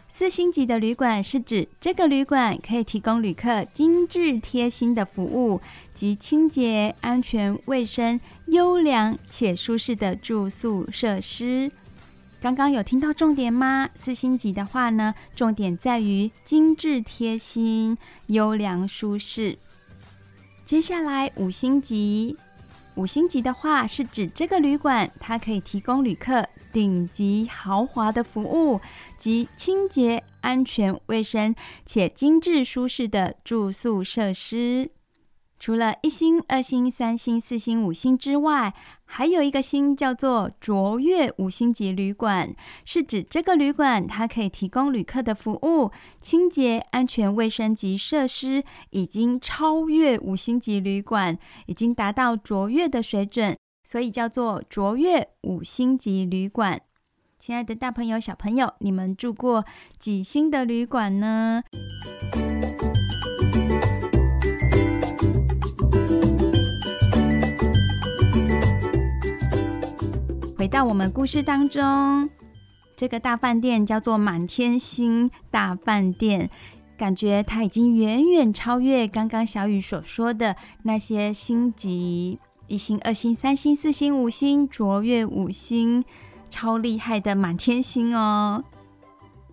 [0.08, 5.60] 四星级的旅馆是指这个旅馆可以提供旅客精致贴心的服务
[5.92, 11.70] 及清洁、安全、卫生、优良且舒适的住宿设施。
[12.40, 13.90] 刚刚有听到重点吗？
[13.94, 19.58] 四星级的话呢，重点在于精致贴心、优良舒适。
[20.68, 22.36] 接下来五星级，
[22.94, 28.78] 五星级的话是指这个旅馆它可以提供旅客顶级豪华的服务
[29.16, 31.54] 及清洁、安全、卫生
[31.86, 34.90] 且精致舒适的住宿设施。
[35.58, 38.74] 除了一星、二星、三星、四星、五星之外，
[39.10, 42.54] 还有一个星叫做卓越五星级旅馆，
[42.84, 45.90] 是指这个旅馆它可以提供旅客的服务、
[46.20, 56.80] 清洁、安全、卫生及设施已经超越五星级旅馆，已经达到卓越的水准，所以叫做卓越五星级旅馆。
[57.38, 59.64] 亲爱的大朋友、小朋友，你们住过
[59.98, 61.62] 几星的旅馆呢？
[70.58, 72.28] 回到我们故事当中，
[72.96, 76.50] 这个大饭店叫做满天星大饭店，
[76.96, 86.04] 感觉它已经远远超越刚刚小雨所说的那些星级，一星、二星、三星、四星、五星，卓越五星，
[86.50, 88.64] 超厉害的满天星哦。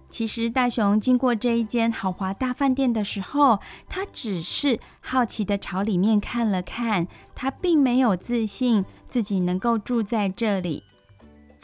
[0.10, 10.82] 其实大雄经过这一间豪华大饭店的时候，他只是好奇的朝里面看了看，他并没有自信自己能够住在这里。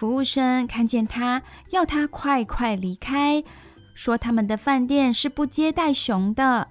[0.02, 3.44] 服务生看见他，要他快快离开，
[3.94, 6.68] 说他们的饭店是不接待熊的。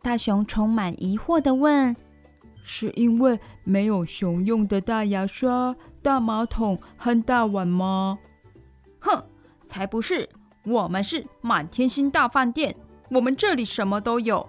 [0.00, 1.94] 大熊充满疑惑地问
[2.64, 8.18] ：“是因为没有熊用的大牙刷、大马桶和大碗吗
[8.98, 9.22] ？”“哼，
[9.66, 10.26] 才不是！
[10.64, 12.74] 我们是满天星大饭店，
[13.10, 14.48] 我们这里什么都有。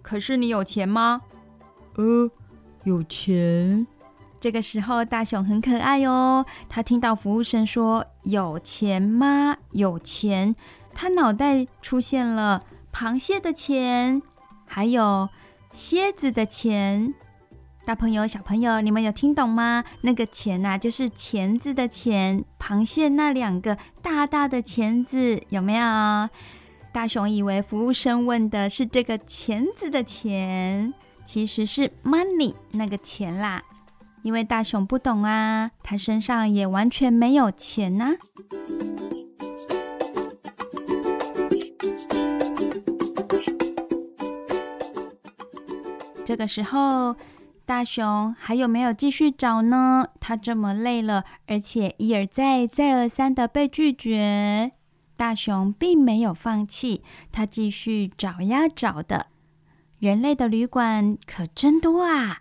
[0.00, 1.20] 可是你有钱吗
[1.96, 2.30] ？”“呃，
[2.84, 3.86] 有钱。”
[4.46, 6.46] 这个时候，大雄很可爱哦。
[6.68, 9.56] 他听到服务生说“有钱吗？
[9.72, 10.54] 有钱”，
[10.94, 14.22] 他脑袋出现了螃蟹的钱，
[14.64, 15.28] 还有
[15.72, 17.12] 蝎子的钱。
[17.84, 19.82] 大朋友、小朋友，你们有听懂吗？
[20.02, 26.28] 那个钱呐、啊，就是钳子的钱，螃蟹那两个大大的钳子，有没有？
[26.92, 30.94] 大雄以为服务生问的是这个钳子的钱，
[31.24, 33.60] 其实是 money 那个钱啦。
[34.26, 38.16] 因为大雄不懂啊，他身上也完全没有钱呐。
[46.24, 47.14] 这个时候，
[47.64, 50.08] 大雄还有没有继续找呢？
[50.18, 54.72] 他这么累了，而且一而再、再而三的被拒绝，
[55.16, 59.28] 大雄并没有放弃，他继续找呀找的。
[60.00, 62.40] 人类的旅馆可真多啊！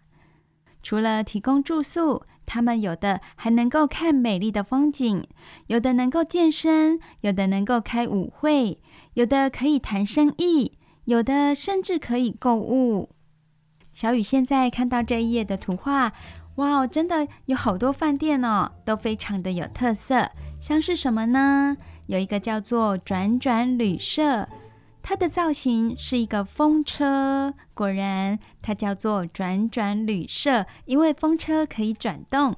[0.85, 5.25] 除了提供住宿，他们有的还能够看美丽的风景，
[5.65, 8.77] 有的能够健身，有的能够开舞会，
[9.15, 10.73] 有的可以谈生意，
[11.05, 13.09] 有的甚至可以购物。
[13.93, 16.13] 小雨现在看到这一页的图画，
[16.57, 20.29] 哇哦，真的有好多饭店哦，都非常的有特色。
[20.61, 21.75] 像是什么呢？
[22.05, 24.47] 有一个叫做转转旅社。
[25.07, 32.55] 它的造型是一个风车，果然它叫做转转旅社，因为风车可以转动。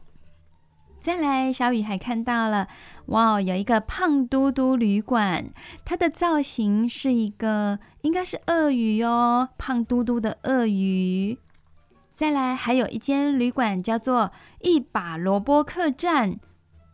[0.97, 2.69] 再来，小雨还看到了，
[3.07, 5.49] 哇，有一个胖嘟嘟旅馆，
[5.83, 11.37] 它的造型是一个，应该是鳄鱼哦，胖嘟嘟的鳄鱼。
[12.13, 14.31] 再来，还有一间旅馆叫做
[14.61, 16.39] 一把萝卜客栈，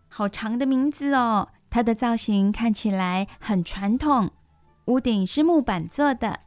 [0.08, 4.32] 好长的名字哦，它的造型看起来很传统。
[4.86, 6.42] 屋顶是木板做的。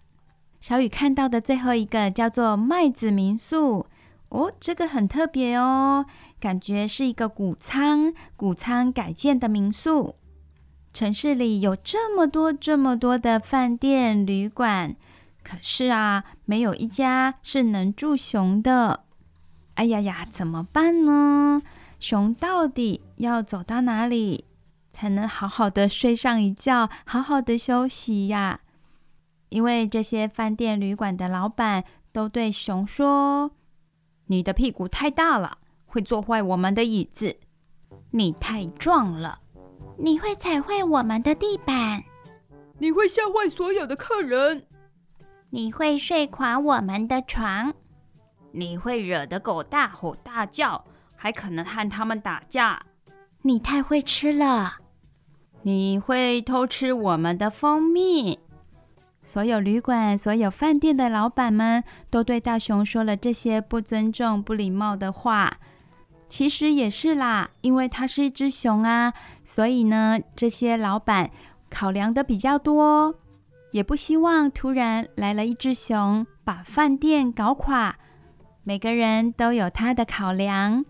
[0.61, 3.87] 小雨看到的最后一个叫做麦子民宿
[4.31, 6.07] 哦，这个很特别哦，
[6.41, 10.17] 感觉是一个谷仓，谷仓改建的民宿。
[10.93, 14.97] 城市里有这么多这么多的饭店旅馆，
[15.45, 19.05] 可是啊，没有一家是能住熊的。
[19.75, 21.61] 哎呀呀，怎么办呢？
[22.01, 24.46] 熊到底要走到哪里？
[24.97, 28.61] 才能好好的睡上一觉，好好的休息呀。
[29.51, 33.51] 因为这些饭店旅馆的老板都对熊说
[34.29, 37.37] ：“你的屁股太大了，会坐坏我们的椅子；
[38.13, 39.41] 你太壮了，
[39.99, 42.01] 你会踩坏我们的地板；
[42.79, 44.63] 你会吓坏所有的客人；
[45.51, 47.71] 你会睡垮我们的床；
[48.53, 50.83] 你会惹得狗大吼大叫，
[51.15, 52.81] 还可能和他们打架；
[53.43, 54.79] 你太会吃了。”
[55.67, 58.39] 你会偷吃我们的蜂蜜。
[59.25, 65.59] 所有旅馆、所有饭店的老板们都对大熊说了这些不尊重、不礼貌的话。
[66.29, 69.13] 其实也是啦，因为它是一只熊啊，
[69.45, 71.33] 所以呢，这些老板
[71.69, 73.13] 考量的比较多，
[73.73, 77.97] 也不希望突然来了一只熊把饭店搞垮。
[78.63, 80.85] 每个人都有他的考量。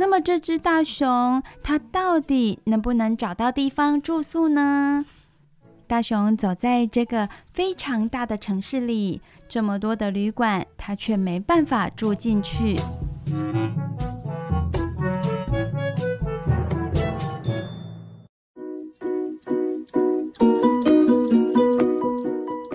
[0.00, 5.04] 那么这只大熊它到底能不能找到地方住宿呢？
[5.86, 12.76] 大熊走在这个非常大的城市里，这么多的旅馆，它却没办法住进去。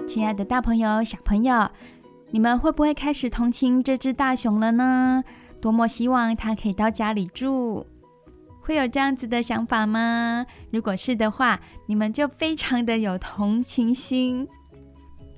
[0.07, 1.71] 亲爱的大朋友、小朋友，
[2.29, 5.23] 你们会不会开始同情这只大熊了呢？
[5.65, 7.87] 多么希望它可以到家里住，
[8.61, 10.45] 会有这样子的想法吗？
[10.69, 14.47] 如果是的话，你们就非常的有同情心。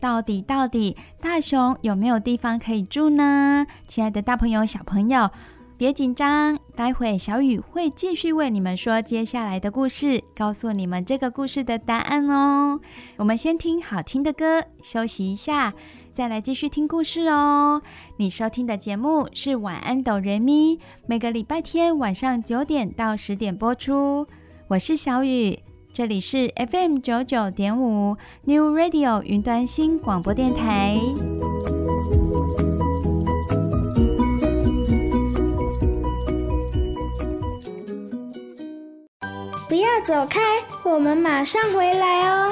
[0.02, 3.66] 到底到底，大熊有没有地方可以住呢？
[3.88, 5.32] 亲爱的大朋友、小朋友，
[5.78, 12.82] 别紧张，待会小雨会继续为你们说接下来的故事，告诉你们这个故事的答案哦。
[13.16, 15.74] 我们先听好听的歌，休息一下。
[16.18, 17.80] 再来继续听故事哦。
[18.16, 24.26] 你收听的节目是《晚安，哆瑞咪》，每个礼拜天晚上九点到十点播出。
[24.68, 25.60] 我是小雨，
[25.94, 30.98] 这里是 FM 九九点五 New Radio 云端新广播电台。
[39.70, 40.42] 不要走开，
[40.84, 42.52] 我们马上回来哦。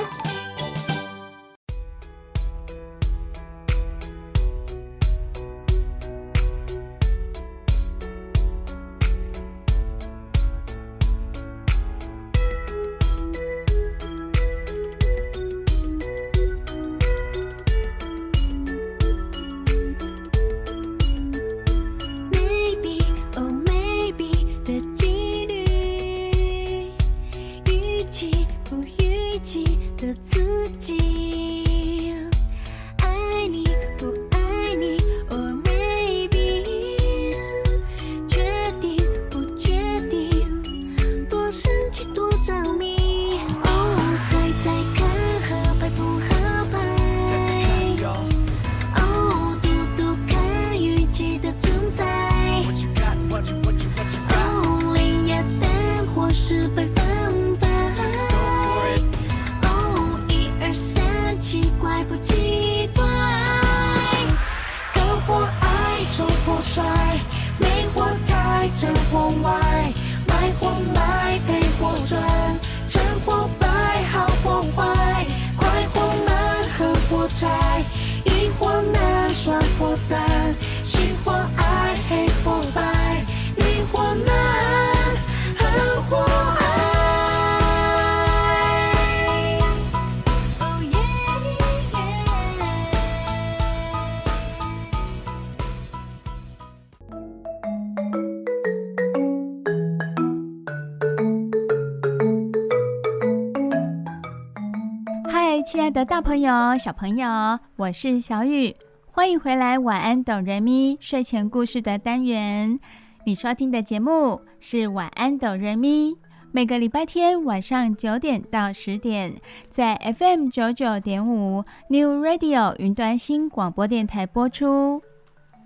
[105.95, 108.75] 的大朋友、小朋友，我是小雨，
[109.13, 109.79] 欢迎回来！
[109.79, 112.77] 晚安，哆瑞咪睡前故事的单元。
[113.25, 116.17] 你收听的节目是晚安，哆瑞咪，
[116.51, 119.37] 每个礼拜天晚上九点到十点，
[119.69, 125.01] 在 FM 九九点五 New Radio 云端新广播电台播出。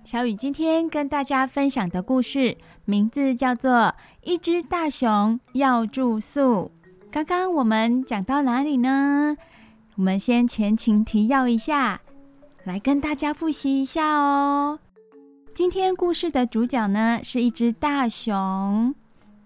[0.04, 2.56] 小雨今天跟大家分享的故事
[2.86, 3.72] 名字叫做
[4.22, 6.72] 《一只大熊要住宿》。
[7.10, 9.36] 刚刚我们讲到哪里呢？
[10.00, 12.00] 我们先前情提要一下，
[12.64, 14.80] 来跟大家复习一下哦。
[15.54, 18.96] 今天故事的主角呢，是一只大熊。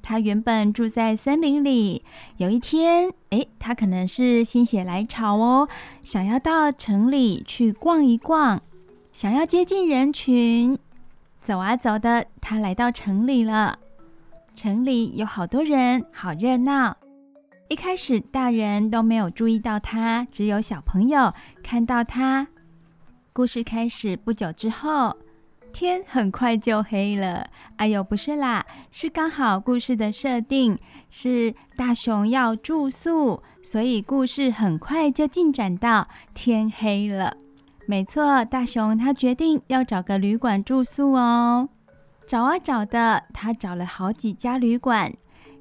[0.04, 2.04] 它原本住在森林里。
[2.38, 5.68] 有一天，诶，它可能是心血来潮哦，
[6.04, 8.62] 想要到城里去逛一逛，
[9.12, 10.78] 想要接近人群。
[11.42, 13.80] 走啊走的，它来到城里了。
[14.54, 16.96] 城里有好多人，好热闹。
[17.74, 22.48] 一开始，大人都没有注意到他，只有小朋友看到他。
[23.34, 25.18] 故事开始不久之后，
[25.74, 27.50] 天很快就黑了。
[27.78, 30.78] 哎呦，不是啦，是刚好故事的设定
[31.10, 37.36] 是大熊要住宿，所以故事很快就进展到天黑了。
[37.88, 41.68] 没错，大熊他决定要找个旅馆住宿哦。
[42.28, 45.12] 找啊找的，他找了好几家旅馆。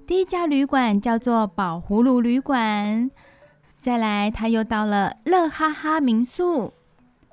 [0.05, 3.09] 第一家旅馆叫做宝葫芦旅馆，
[3.79, 6.75] 再来他又到了乐哈哈民宿。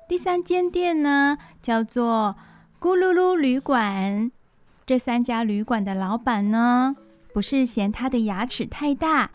[0.08, 2.36] 第三间店呢叫做
[2.80, 4.30] 咕噜噜旅馆。
[4.86, 6.96] 这三家旅馆的老板呢，
[7.34, 9.30] 不是嫌他的牙齿太大，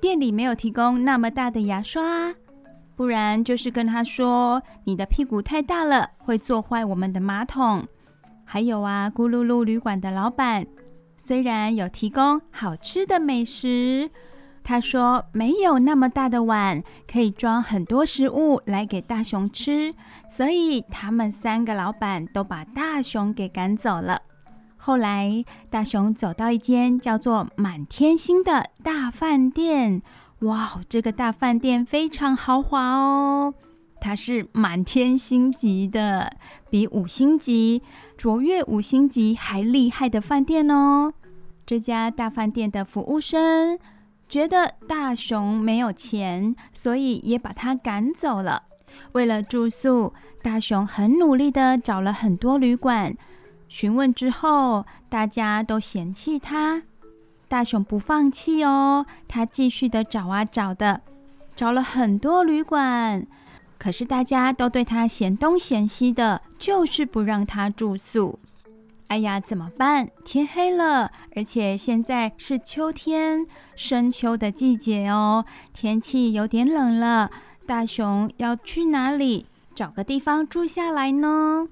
[0.00, 2.34] 店里没有提供那么大的牙刷，
[2.96, 7.86] 不然就是跟他说你的屁股太大了，会坐坏我们的马桶。
[8.44, 10.66] 还有啊，咕噜噜旅馆的老板。
[11.30, 14.10] 虽然有提供好吃的美食，
[14.64, 19.94] 他说没有那么大的碗可以装很多食物来给大熊吃，
[20.28, 24.20] 所以他们三个老板都把大熊给赶走了。
[24.76, 30.02] 后来，大熊走到一间叫做“满天星”的大饭店。
[30.40, 33.54] 哇，这个大饭店非常豪华哦，
[34.00, 36.32] 它是满天星级的，
[36.68, 37.82] 比五星级、
[38.16, 41.12] 卓越五星级还厉害的饭店哦。
[41.70, 43.78] 这家大饭店的服务生
[44.28, 48.64] 觉得大熊没有钱，所以也把他赶走了。
[49.12, 50.12] 为了住宿，
[50.42, 53.14] 大熊很努力地找了很多旅馆。
[53.68, 56.82] 询问之后，大家都嫌弃他。
[57.46, 61.02] 大熊不放弃哦，他继续的找啊找的，
[61.54, 63.24] 找了很多旅馆，
[63.78, 68.40] 可是大家都对他嫌东嫌西的，就是不让他住宿。
[69.10, 70.08] 哎呀，怎么办？
[70.24, 73.44] 天黑了，而且现在是秋天，
[73.74, 77.28] 深秋的季节哦，天气有点冷了。
[77.66, 81.66] 大熊要去哪里找个地方住下来呢？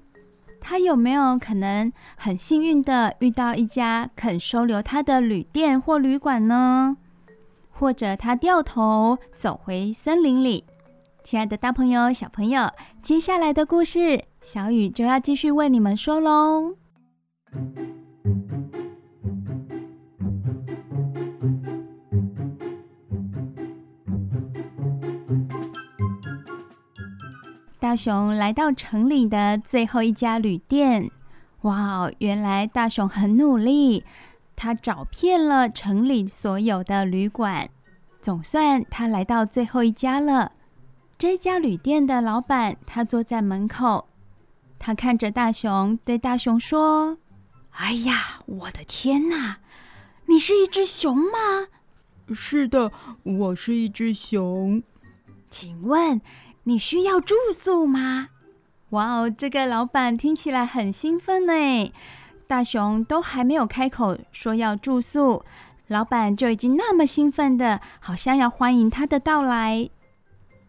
[0.59, 6.97] 他有没有可能很幸运的遇到一家肯收留他的旅店或旅馆呢？
[7.71, 10.65] 或者他掉头走回森林里？
[11.23, 12.69] 亲爱的大朋友、小朋友，
[13.01, 16.78] 接下来的故事，小雨就要继续为你们说喽。
[27.79, 31.09] 大熊来到城里的最后一家旅店。
[31.61, 34.03] 哇，原来大熊很努力，
[34.55, 37.69] 他找遍了城里所有的旅馆，
[38.21, 40.51] 总算他来到最后一家了。
[41.17, 44.07] 这家旅店的老板，他坐在门口，
[44.77, 47.17] 他看着大熊，对大熊说
[47.79, 49.59] ：“哎呀，我的天哪，
[50.25, 51.67] 你是一只熊吗
[52.35, 52.91] ？”“是的，
[53.23, 54.83] 我是一只熊。
[55.49, 56.19] ”“请问？”
[56.63, 58.27] 你需要住宿吗？
[58.89, 61.93] 哇哦，这个老板听起来很兴奋呢。
[62.47, 65.43] 大熊都还没有开口说要住宿，
[65.87, 69.89] 老板就已经那么兴奋的，好像要欢迎他的到来。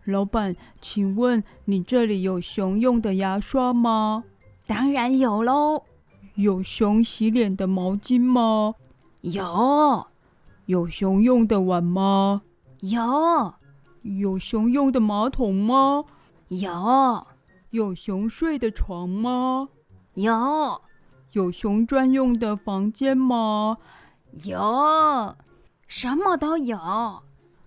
[0.04, 4.24] 老板，请问你这里有熊用的牙刷吗？
[4.66, 5.84] 当然有喽。
[6.34, 8.74] 有熊洗脸的毛巾吗？
[9.22, 10.06] 有。
[10.66, 12.42] 有熊用的碗吗？
[12.80, 13.54] 有。
[14.02, 16.04] 有熊用的马桶吗？
[16.48, 17.26] 有。
[17.70, 19.68] 有熊睡的床吗？
[20.14, 20.80] 有。
[21.32, 23.76] 有熊专用的房间吗？
[24.44, 25.36] 有。
[25.86, 26.78] 什么都有。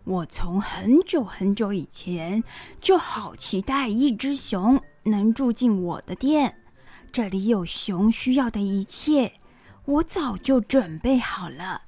[0.06, 2.44] 我从很久很久以前
[2.82, 6.63] 就好期待一只熊能住进我的店。
[7.14, 9.34] 这里有熊需要的一切，
[9.86, 11.84] 我早就准备好了。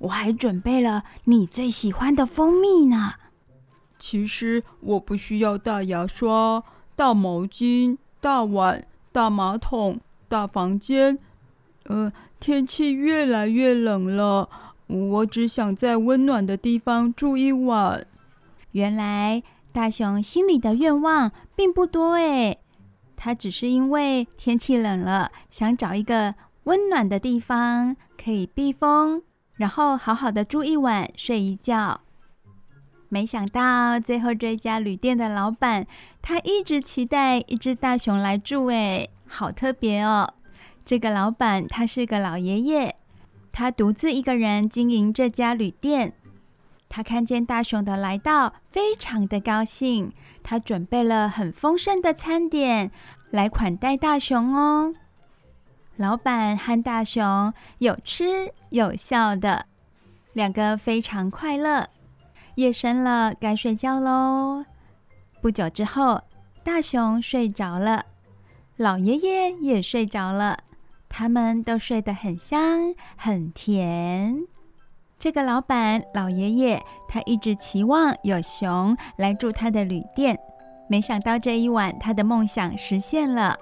[0.00, 3.14] 我还准备了你最喜欢的蜂蜜呢。
[3.96, 6.64] 其实我不需要大牙刷、
[6.96, 11.16] 大毛巾、大碗、大马桶、大房间。
[11.84, 14.50] 呃，天气越来越冷了，
[14.88, 18.04] 我只想在温暖的地方住一晚。
[18.72, 22.58] 原来大熊心里的愿望并不多诶，
[23.16, 29.22] 他只是因为天气冷了，想找一个温暖的地方可以避风，
[29.54, 32.00] 然后好好的住一晚，睡一觉。
[33.08, 35.86] 没想到最后这家旅店的老板，
[36.20, 40.34] 他一直期待一只大熊来住，哎，好特别哦！
[40.84, 42.94] 这个老板他是个老爷爷，
[43.52, 46.12] 他独自一个人经营这家旅店。
[46.88, 50.12] 他看见大熊的来到，非常的高兴。
[50.42, 52.90] 他准备了很丰盛的餐点
[53.30, 54.94] 来款待大熊哦。
[55.96, 59.66] 老板和大熊有吃有笑的，
[60.32, 61.88] 两个非常快乐。
[62.54, 64.64] 夜深了，该睡觉喽。
[65.42, 66.22] 不久之后，
[66.62, 68.06] 大熊睡着了，
[68.76, 70.58] 老爷爷也睡着了，
[71.08, 74.46] 他们都睡得很香很甜。
[75.26, 80.38] 这个老板老爷爷，他一直期望有熊来住他的旅店，
[80.86, 83.58] 没想到这一晚他的梦想实现了，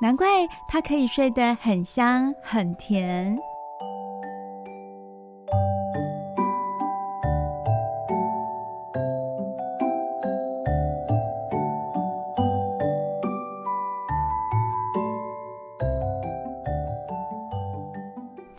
[0.00, 0.28] 难怪
[0.68, 3.36] 他可以睡得很香很甜。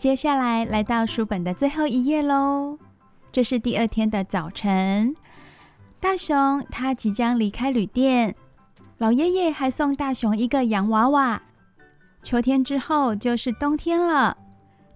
[0.00, 2.78] 接下来来到书本的最后一页喽。
[3.30, 5.14] 这是第二天的早晨，
[6.00, 8.34] 大熊他即将离开旅店，
[8.96, 11.42] 老爷爷还送大熊一个洋娃娃。
[12.22, 14.34] 秋天之后就是冬天了，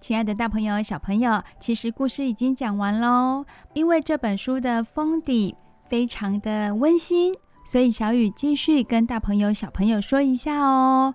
[0.01, 3.45] 亲爱的大朋友、小朋友，其实故事已经讲完喽。
[3.73, 5.55] 因为这本书的封底
[5.87, 11.13] 非常的温馨，所以小雨继续跟大朋友、小朋友说一下哦。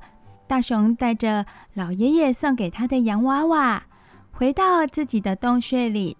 [0.51, 3.85] 大熊带着老爷爷送给他的洋娃娃，
[4.33, 6.17] 回到自己的洞穴里。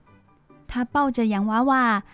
[0.69, 2.05] 他抱着洋娃娃，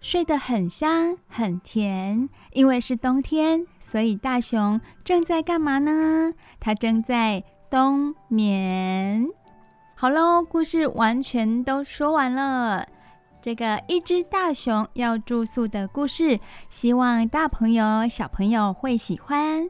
[0.00, 2.26] 睡得很香很甜。
[2.54, 6.32] 因为是冬天，所以大熊正在干嘛呢？
[6.58, 9.28] 他正在冬眠。
[9.94, 12.88] 好喽，故事完全都说完了。
[13.42, 16.40] 这个一只大熊要住宿的故事，
[16.70, 19.68] 希望大朋友、小朋友会喜欢。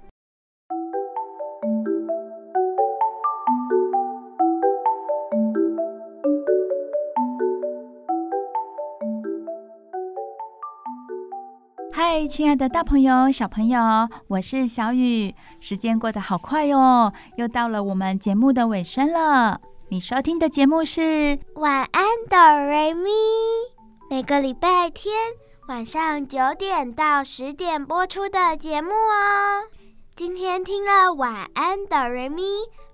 [12.21, 13.81] 嗨，亲爱的大朋友、小朋友，
[14.27, 15.33] 我是小雨。
[15.61, 19.61] 时间过得好快哟，又到了我们节目的尾声了。
[19.89, 23.09] 你收听的节目是晚安哆瑞咪，
[24.11, 25.15] 每个礼拜天
[25.69, 29.63] 晚上九点到十点播出的节目哦。
[30.17, 32.43] 今天听了晚安哆瑞咪，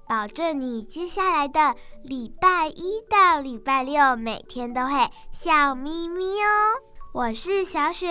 [0.07, 6.77] 保证你接下来的礼拜一到礼拜六每天都会笑眯眯哦。
[7.15, 8.09] 我是小雪，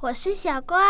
[0.00, 0.80] 我是小光，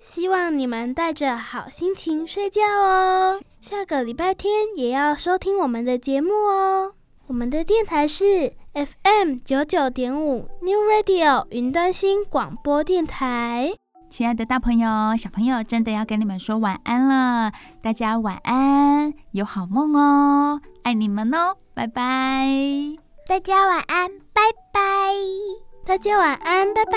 [0.00, 3.38] 希望你们带着好心情睡觉哦。
[3.60, 6.94] 下个礼拜天也要收听我们的节目哦。
[7.26, 13.74] 我们的电台是 FM 九九点五 New Radio 云端新广播电台。
[14.08, 17.52] 亲爱的大朋友、小朋友，真的要跟你们说晚安了。
[17.82, 22.48] 大家晚安，有好梦哦，爱你们哦，拜拜。
[23.26, 24.40] 大家晚安，拜
[24.72, 24.80] 拜。
[25.84, 26.94] 大家晚安，拜拜。